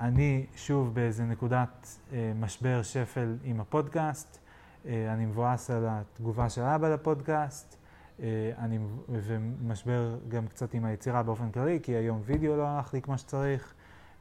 אני 0.00 0.46
שוב 0.56 0.94
באיזה 0.94 1.24
נקודת 1.24 1.98
משבר 2.40 2.82
שפל 2.82 3.36
עם 3.44 3.60
הפודקאסט. 3.60 4.38
אני 4.84 5.26
מבואס 5.26 5.70
על 5.70 5.86
התגובה 5.88 6.48
של 6.48 6.62
אבא 6.62 6.88
לפודקאסט. 6.88 7.79
אה, 8.22 8.52
אני, 8.58 8.78
ומשבר 9.08 10.18
גם 10.28 10.46
קצת 10.46 10.74
עם 10.74 10.84
היצירה 10.84 11.22
באופן 11.22 11.50
כללי, 11.50 11.78
כי 11.82 11.92
היום 11.92 12.20
וידאו 12.24 12.56
לא 12.56 12.66
הלך 12.66 12.94
לי 12.94 13.02
כמו 13.02 13.18
שצריך, 13.18 13.74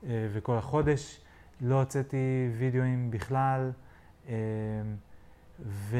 אה, 0.03 0.27
וכל 0.33 0.57
החודש 0.57 1.21
לא 1.61 1.79
הוצאתי 1.79 2.49
וידאוים 2.57 3.11
בכלל, 3.11 3.71
אה, 4.27 4.33
ו... 5.59 5.97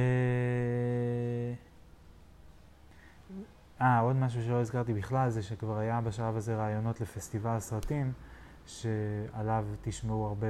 אה, 3.81 3.99
עוד 3.99 4.15
משהו 4.15 4.43
שלא 4.43 4.55
הזכרתי 4.61 4.93
בכלל, 4.93 5.29
זה 5.29 5.43
שכבר 5.43 5.77
היה 5.77 6.01
בשלב 6.01 6.37
הזה 6.37 6.55
רעיונות 6.55 7.01
לפסטיבל 7.01 7.59
סרטים, 7.59 8.13
שעליו 8.65 9.65
תשמעו 9.81 10.27
הרבה 10.27 10.47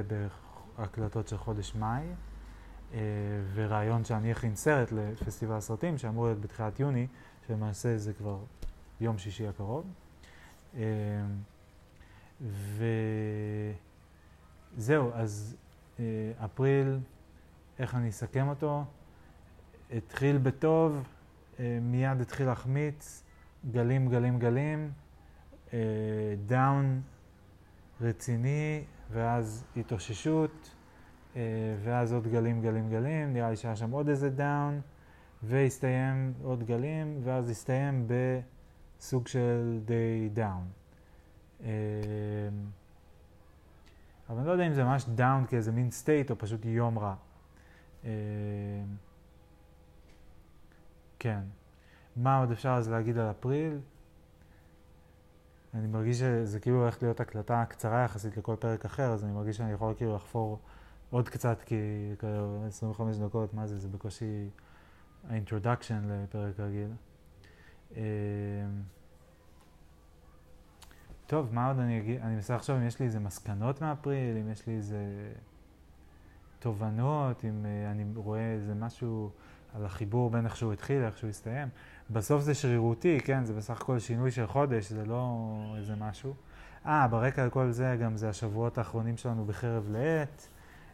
בהקלטות 0.78 1.28
של 1.28 1.38
חודש 1.38 1.74
מאי, 1.74 2.02
ורעיון 3.54 4.04
שאני 4.04 4.32
אכין 4.32 4.56
סרט 4.56 4.92
לפסטיבל 4.92 5.60
סרטים, 5.60 5.98
שאמור 5.98 6.24
להיות 6.24 6.40
בתחילת 6.40 6.80
יוני, 6.80 7.06
שלמעשה 7.46 7.98
זה 7.98 8.12
כבר 8.12 8.38
יום 9.00 9.18
שישי 9.18 9.48
הקרוב. 9.48 9.84
אמ, 10.74 10.80
זהו, 14.76 15.10
אז 15.14 15.56
אה, 16.00 16.04
אפריל, 16.44 16.98
איך 17.78 17.94
אני 17.94 18.08
אסכם 18.08 18.48
אותו? 18.48 18.84
התחיל 19.92 20.38
בטוב, 20.38 21.02
אה, 21.60 21.78
מיד 21.82 22.20
התחיל 22.20 22.46
להחמיץ, 22.46 23.22
גלים, 23.70 24.08
גלים, 24.08 24.38
גלים, 24.38 24.92
down 26.46 27.00
רציני, 28.00 28.84
ואז 29.12 29.64
התאוששות, 29.76 30.70
ואז 31.82 32.12
עוד 32.12 32.28
גלים, 32.28 32.62
גלים, 32.62 32.90
גלים, 32.90 33.32
נראה 33.32 33.50
לי 33.50 33.56
שהיה 33.56 33.76
שם 33.76 33.90
עוד 33.90 34.08
איזה 34.08 34.30
down, 34.30 34.80
והסתיים 35.42 36.32
עוד 36.42 36.62
גלים, 36.62 37.20
ואז 37.24 37.50
הסתיים 37.50 38.08
בסוג 38.98 39.26
של 39.28 39.80
די 39.84 40.28
down. 40.32 40.68
אבל 44.30 44.38
אני 44.38 44.46
לא 44.46 44.52
יודע 44.52 44.66
אם 44.66 44.74
זה 44.74 44.84
ממש 44.84 45.04
down 45.14 45.46
כאיזה 45.46 45.72
מין 45.72 45.90
state 45.90 46.30
או 46.30 46.38
פשוט 46.38 46.64
יום 46.64 46.98
רע. 46.98 47.14
אה, 48.04 48.10
כן. 51.18 51.40
מה 52.16 52.38
עוד 52.38 52.50
אפשר 52.50 52.70
אז 52.70 52.88
להגיד 52.88 53.18
על 53.18 53.30
אפריל? 53.30 53.78
אני 55.74 55.86
מרגיש 55.86 56.18
שזה 56.18 56.60
כאילו 56.60 56.82
הולך 56.82 57.02
להיות 57.02 57.20
הקלטה 57.20 57.64
קצרה 57.68 58.04
יחסית 58.04 58.36
לכל 58.36 58.56
פרק 58.58 58.84
אחר, 58.84 59.12
אז 59.12 59.24
אני 59.24 59.32
מרגיש 59.32 59.56
שאני 59.56 59.72
יכול 59.72 59.94
כאילו 59.96 60.14
לחפור 60.16 60.58
עוד 61.10 61.28
קצת, 61.28 61.62
כי 61.62 61.74
כאילו 62.18 62.64
25 62.68 63.16
דקות, 63.16 63.54
מה 63.54 63.66
זה, 63.66 63.78
זה 63.78 63.88
בקושי 63.88 64.48
ה 65.28 65.34
introduction 65.34 66.02
לפרק 66.08 66.60
רגיל. 66.60 66.90
אה, 67.96 68.02
טוב, 71.26 71.54
מה 71.54 71.68
עוד 71.68 71.78
אני 71.78 71.98
אגיד? 71.98 72.20
אני 72.20 72.34
מנסה 72.34 72.54
לחשוב 72.54 72.76
אם 72.76 72.86
יש 72.86 73.00
לי 73.00 73.06
איזה 73.06 73.20
מסקנות 73.20 73.82
מאפריל, 73.82 74.36
אם 74.36 74.50
יש 74.50 74.66
לי 74.66 74.76
איזה 74.76 75.32
תובנות, 76.58 77.44
אם 77.44 77.64
אה, 77.64 77.90
אני 77.90 78.04
רואה 78.14 78.52
איזה 78.52 78.74
משהו 78.74 79.30
על 79.74 79.84
החיבור 79.84 80.30
בין 80.30 80.44
איך 80.44 80.56
שהוא 80.56 80.72
התחיל 80.72 81.02
לאיך 81.02 81.18
שהוא 81.18 81.30
הסתיים. 81.30 81.68
בסוף 82.10 82.42
זה 82.42 82.54
שרירותי, 82.54 83.20
כן? 83.20 83.44
זה 83.44 83.54
בסך 83.54 83.80
הכל 83.80 83.98
שינוי 83.98 84.30
של 84.30 84.46
חודש, 84.46 84.90
זה 84.92 85.04
לא 85.04 85.54
איזה 85.76 85.96
משהו. 85.96 86.34
אה, 86.86 87.08
ברקע 87.08 87.46
לכל 87.46 87.70
זה 87.70 87.96
גם 88.02 88.16
זה 88.16 88.28
השבועות 88.28 88.78
האחרונים 88.78 89.16
שלנו 89.16 89.44
בחרב 89.44 89.86
לעת. 89.90 90.48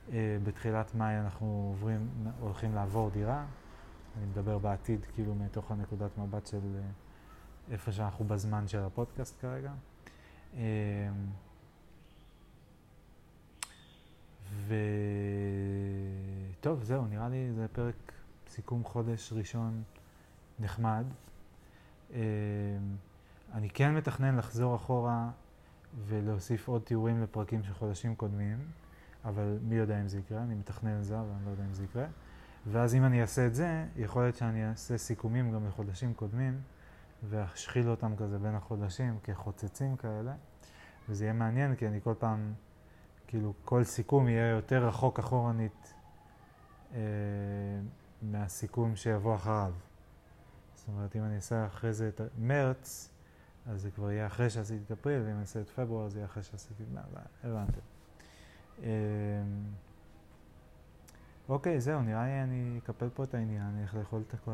Uh, 0.09 0.13
בתחילת 0.45 0.95
מאי 0.95 1.21
אנחנו 1.21 1.73
עוברים, 1.73 2.09
הולכים 2.41 2.75
לעבור 2.75 3.11
דירה. 3.11 3.45
אני 4.17 4.27
מדבר 4.27 4.59
בעתיד, 4.59 5.07
כאילו, 5.15 5.35
מתוך 5.35 5.71
הנקודת 5.71 6.19
מבט 6.19 6.47
של 6.47 6.59
uh, 6.59 7.73
איפה 7.73 7.93
שאנחנו 7.93 8.25
בזמן 8.25 8.69
של 8.69 8.79
הפודקאסט 8.79 9.41
כרגע. 9.41 9.73
אמ, 10.55 10.61
וטוב, 16.61 16.83
זהו, 16.83 17.07
נראה 17.07 17.29
לי 17.29 17.53
זה 17.53 17.69
פרק 17.69 18.13
סיכום 18.49 18.85
חודש 18.85 19.33
ראשון 19.33 19.83
נחמד. 20.59 21.05
אמ, 22.11 22.17
אני 23.53 23.71
כן 23.71 23.95
מתכנן 23.95 24.37
לחזור 24.37 24.77
אחורה 24.77 25.31
ולהוסיף 26.07 26.69
עוד 26.69 26.83
תיאורים 26.83 27.23
לפרקים 27.23 27.63
של 27.63 27.75
חודשים 27.75 28.15
קודמים, 28.15 28.59
אבל 29.27 29.59
מי 29.63 29.75
יודע 29.75 30.01
אם 30.01 30.09
זה 30.09 30.19
יקרה, 30.19 30.43
אני 30.43 30.55
מתכנן 30.55 30.99
את 30.99 31.05
זה, 31.05 31.21
אבל 31.21 31.31
אני 31.37 31.45
לא 31.47 31.51
יודע 31.51 31.65
אם 31.65 31.75
זה 31.75 31.85
יקרה. 31.85 32.07
ואז 32.67 32.95
אם 32.95 33.05
אני 33.05 33.23
אעשה 33.23 33.47
את 33.47 33.55
זה, 33.55 33.87
יכול 33.97 34.23
להיות 34.23 34.37
שאני 34.37 34.69
אעשה 34.69 34.99
סיכומים 34.99 35.53
גם 35.53 35.69
לחודשים 35.69 36.15
קודמים. 36.15 36.61
ואשחיל 37.29 37.89
אותם 37.91 38.17
כזה 38.17 38.39
בין 38.39 38.55
החודשים 38.55 39.19
כחוצצים 39.23 39.97
כאלה, 39.97 40.35
וזה 41.09 41.25
יהיה 41.25 41.33
מעניין 41.33 41.75
כי 41.75 41.89
אני 41.89 42.01
כל 42.03 42.15
פעם, 42.19 42.53
כאילו 43.27 43.53
כל 43.65 43.85
סיכום 43.85 44.29
יהיה 44.29 44.51
יותר 44.51 44.87
רחוק 44.87 45.19
אחורנית 45.19 45.95
אה, 46.95 47.01
מהסיכום 48.23 48.97
שיבוא 48.97 49.35
אחריו. 49.35 49.73
זאת 50.75 50.89
אומרת, 50.89 51.17
אם 51.17 51.25
אני 51.25 51.37
אעשה 51.37 51.67
אחרי 51.67 51.93
זה 51.93 52.09
את 52.09 52.21
מרץ, 52.39 53.13
אז 53.67 53.83
זה 53.83 53.91
כבר 53.91 54.11
יהיה 54.11 54.27
אחרי 54.27 54.51
שעשיתי 54.51 54.85
את 54.87 54.91
אפריל, 54.91 55.21
ואם 55.21 55.31
אני 55.31 55.41
אעשה 55.41 55.61
את 55.61 55.71
פברואר, 55.71 56.09
זה 56.09 56.19
יהיה 56.19 56.27
אחרי 56.27 56.43
שעשיתי 56.43 56.83
את 56.83 56.89
מרץ, 56.95 57.27
הבנתם. 57.45 57.96
אה, 58.83 58.89
אוקיי, 61.49 61.81
זהו, 61.81 62.03
נראה 62.03 62.25
לי 62.25 62.43
אני 62.43 62.79
אקפל 62.79 63.09
פה 63.15 63.25
את 63.25 63.35
העניין, 63.35 63.63
אני 63.63 63.79
הולך 63.79 63.95
לאכול 63.95 64.23
את 64.29 64.35
כל. 64.45 64.53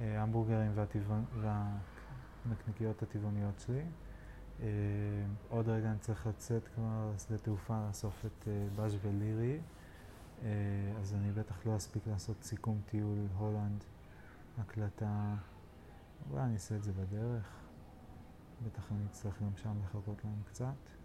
ההמבורגרים 0.00 0.72
והנקניקיות 2.46 3.02
הטבעוניות 3.02 3.60
שלי. 3.60 3.82
אה, 4.60 4.66
עוד 5.48 5.68
רגע 5.68 5.90
אני 5.90 5.98
צריך 5.98 6.26
לצאת 6.26 6.68
כבר 6.74 7.12
לשדה 7.14 7.38
תעופה 7.38 7.86
לאסוף 7.86 8.26
את 8.26 8.48
אה, 8.48 8.66
בז' 8.76 8.96
ולירי, 9.02 9.58
אה, 10.42 10.48
אז 11.00 11.14
אני 11.14 11.32
בטח 11.32 11.66
לא 11.66 11.76
אספיק 11.76 12.06
לעשות 12.06 12.42
סיכום 12.42 12.80
טיול 12.86 13.18
הולנד, 13.38 13.84
הקלטה, 14.58 15.34
אולי 16.30 16.42
אני 16.42 16.54
אעשה 16.54 16.76
את 16.76 16.82
זה 16.82 16.92
בדרך, 16.92 17.44
בטח 18.66 18.92
אני 18.92 19.06
אצטרך 19.06 19.42
גם 19.42 19.56
שם 19.56 19.72
לחכות 19.84 20.24
להם 20.24 20.42
קצת. 20.46 20.99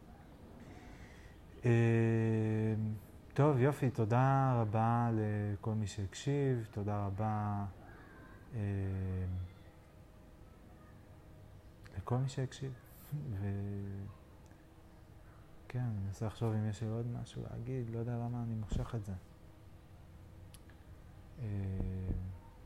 טוב, 3.33 3.59
יופי, 3.59 3.89
תודה 3.89 4.53
רבה 4.61 5.09
לכל 5.13 5.73
מי 5.73 5.87
שהקשיב, 5.87 6.67
תודה 6.71 7.05
רבה 7.05 7.65
אה, 8.55 8.59
לכל 11.97 12.17
מי 12.17 12.29
שהקשיב. 12.29 12.73
וכן, 15.65 15.79
אני 15.79 15.99
מנסה 16.05 16.25
לחשוב 16.25 16.53
אם 16.53 16.69
יש 16.69 16.83
עוד 16.83 17.07
משהו 17.21 17.43
להגיד, 17.51 17.89
לא 17.89 17.99
יודע 17.99 18.15
למה 18.17 18.43
אני 18.43 18.55
מושך 18.55 18.95
את 18.95 19.05
זה. 19.05 19.13
אה, 21.39 21.45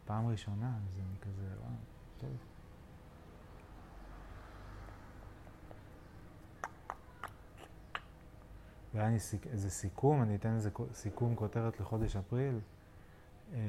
פעם 0.05 0.27
ראשונה, 0.27 0.77
אז 0.77 0.99
אני 0.99 1.17
כזה, 1.21 1.47
וואו, 1.61 1.71
טוב. 2.17 2.58
והיה 8.93 9.09
לי 9.09 9.17
איזה 9.51 9.69
סיכום, 9.69 10.21
אני 10.21 10.35
אתן 10.35 10.55
איזה 10.55 10.69
סיכום 10.93 11.35
כותרת 11.35 11.79
לחודש 11.79 12.15
אפריל. 12.15 12.59
אה, 13.53 13.59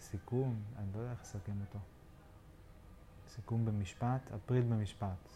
סיכום, 0.00 0.62
אני 0.76 0.86
לא 0.94 0.98
יודע 0.98 1.10
איך 1.10 1.20
לסכם 1.20 1.60
אותו. 1.60 1.78
סיכום 3.28 3.64
במשפט, 3.64 4.32
אפריל 4.32 4.62
במשפט. 4.62 5.28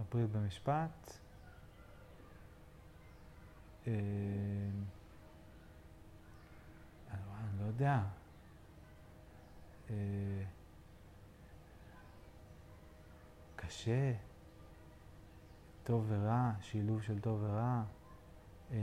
אפריל 0.00 0.26
במשפט. 0.26 1.18
אה, 3.86 3.92
אני 7.10 7.60
לא 7.60 7.64
יודע. 7.66 8.02
אה, 9.90 9.96
קשה, 13.56 14.12
טוב 15.84 16.04
ורע, 16.08 16.50
שילוב 16.60 17.02
של 17.02 17.18
טוב 17.18 17.42
ורע. 17.42 17.82
אה, 18.72 18.76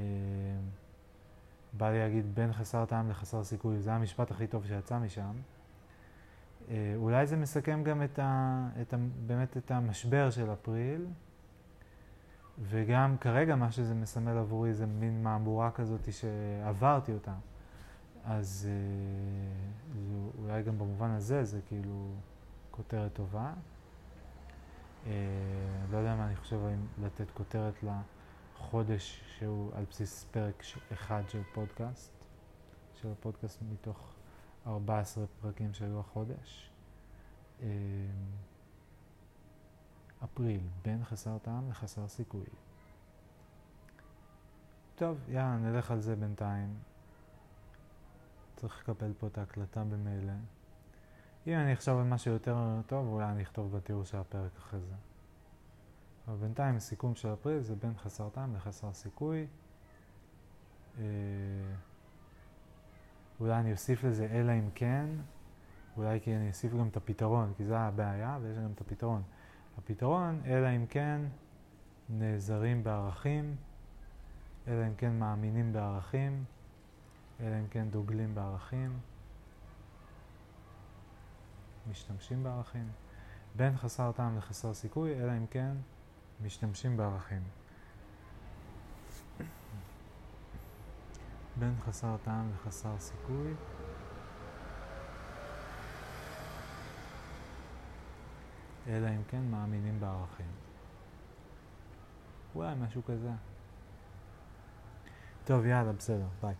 בא 1.73 1.89
לי 1.89 1.99
להגיד 1.99 2.35
בין 2.35 2.53
חסר 2.53 2.85
טעם 2.85 3.09
לחסר 3.09 3.43
סיכוי, 3.43 3.79
זה 3.79 3.93
המשפט 3.93 4.31
הכי 4.31 4.47
טוב 4.47 4.65
שיצא 4.65 4.99
משם. 4.99 5.35
אה, 6.69 6.93
אולי 6.95 7.27
זה 7.27 7.37
מסכם 7.37 7.83
גם 7.83 8.03
את 8.03 8.19
ה, 8.19 8.67
את 8.81 8.93
ה, 8.93 8.97
באמת 9.25 9.57
את 9.57 9.71
המשבר 9.71 10.29
של 10.29 10.53
אפריל, 10.53 11.05
וגם 12.61 13.17
כרגע 13.17 13.55
מה 13.55 13.71
שזה 13.71 13.93
מסמל 13.93 14.37
עבורי 14.37 14.73
זה 14.73 14.85
מין 14.85 15.23
מהמורה 15.23 15.71
כזאת 15.71 16.13
שעברתי 16.13 17.13
אותה. 17.13 17.33
אז 18.25 18.67
אה, 18.69 20.01
אולי 20.37 20.63
גם 20.63 20.77
במובן 20.77 21.09
הזה 21.09 21.43
זה 21.43 21.59
כאילו 21.67 22.11
כותרת 22.71 23.13
טובה. 23.13 23.53
אה, 25.05 25.11
לא 25.91 25.97
יודע 25.97 26.15
מה 26.15 26.27
אני 26.27 26.35
חושב 26.35 26.65
האם 26.65 26.85
לתת 27.05 27.31
כותרת 27.31 27.83
ל... 27.83 27.85
לה... 27.85 28.01
חודש 28.61 29.21
שהוא 29.37 29.71
על 29.75 29.85
בסיס 29.89 30.25
פרק 30.31 30.63
אחד 30.93 31.23
של 31.27 31.41
פודקאסט, 31.53 32.25
של 32.93 33.11
הפודקאסט 33.11 33.61
מתוך 33.71 34.13
14 34.67 35.25
פרקים 35.41 35.73
שהיו 35.73 35.99
החודש. 35.99 36.69
אמ, 37.61 37.67
אפריל, 40.23 40.61
בין 40.81 41.03
חסר 41.03 41.37
טעם 41.37 41.69
לחסר 41.69 42.07
סיכוי. 42.07 42.45
טוב, 44.95 45.17
יאללה, 45.29 45.57
נלך 45.57 45.91
על 45.91 45.99
זה 45.99 46.15
בינתיים. 46.15 46.75
צריך 48.55 48.79
לקבל 48.79 49.13
פה 49.19 49.27
את 49.27 49.37
ההקלטה 49.37 49.83
במילא. 49.83 50.33
אם 51.47 51.53
אני 51.53 51.73
אחשוב 51.73 51.99
על 51.99 52.03
משהו 52.03 52.33
יותר 52.33 52.57
טוב, 52.87 53.07
אולי 53.07 53.25
אני 53.25 53.43
אכתוב 53.43 53.77
בתיאור 53.77 54.03
של 54.03 54.17
הפרק 54.17 54.51
אחרי 54.57 54.79
זה. 54.79 54.95
אבל 56.27 56.35
בינתיים 56.35 56.75
הסיכום 56.75 57.15
של 57.15 57.33
אפריל 57.33 57.59
זה 57.59 57.75
בין 57.75 57.93
חסר 57.97 58.29
טעם 58.29 58.55
לחסר 58.55 58.93
סיכוי. 58.93 59.47
אה, 60.99 61.03
אולי 63.39 63.59
אני 63.59 63.71
אוסיף 63.71 64.03
לזה 64.03 64.27
אלא 64.31 64.51
אם 64.51 64.69
כן, 64.75 65.05
אולי 65.97 66.19
כי 66.21 66.35
אני 66.35 66.49
אוסיף 66.49 66.73
גם 66.73 66.87
את 66.87 66.97
הפתרון, 66.97 67.53
כי 67.57 67.65
זו 67.65 67.75
הבעיה 67.75 68.37
ויש 68.41 68.57
גם 68.57 68.71
את 68.75 68.81
הפתרון. 68.81 69.21
הפתרון, 69.77 70.41
אלא 70.45 70.67
אם 70.75 70.85
כן 70.85 71.21
נעזרים 72.09 72.83
בערכים 72.83 73.55
אלא 74.67 74.87
אם 74.87 74.95
כן 74.97 75.19
מאמינים 75.19 75.73
בערכים, 75.73 76.43
אלא 77.39 77.59
אם 77.59 77.67
כן 77.69 77.87
דוגלים 77.89 78.35
בערכים, 78.35 78.99
משתמשים 81.89 82.43
בערכים. 82.43 82.91
בין 83.55 83.77
חסר 83.77 84.11
טעם 84.11 84.37
לחסר 84.37 84.73
סיכוי, 84.73 85.23
אלא 85.23 85.31
אם 85.31 85.47
כן 85.47 85.71
משתמשים 86.41 86.97
בערכים. 86.97 87.41
בין 91.59 91.75
חסר 91.85 92.17
טעם 92.23 92.51
לחסר 92.53 92.99
סיכוי. 92.99 93.53
אלא 98.87 99.09
אם 99.09 99.23
כן 99.27 99.41
מאמינים 99.51 99.99
בערכים. 99.99 100.51
אולי 102.55 102.75
משהו 102.75 103.03
כזה. 103.05 103.31
טוב, 105.45 105.65
יאללה, 105.65 105.93
בסדר, 105.93 106.27
ביי. 106.41 106.55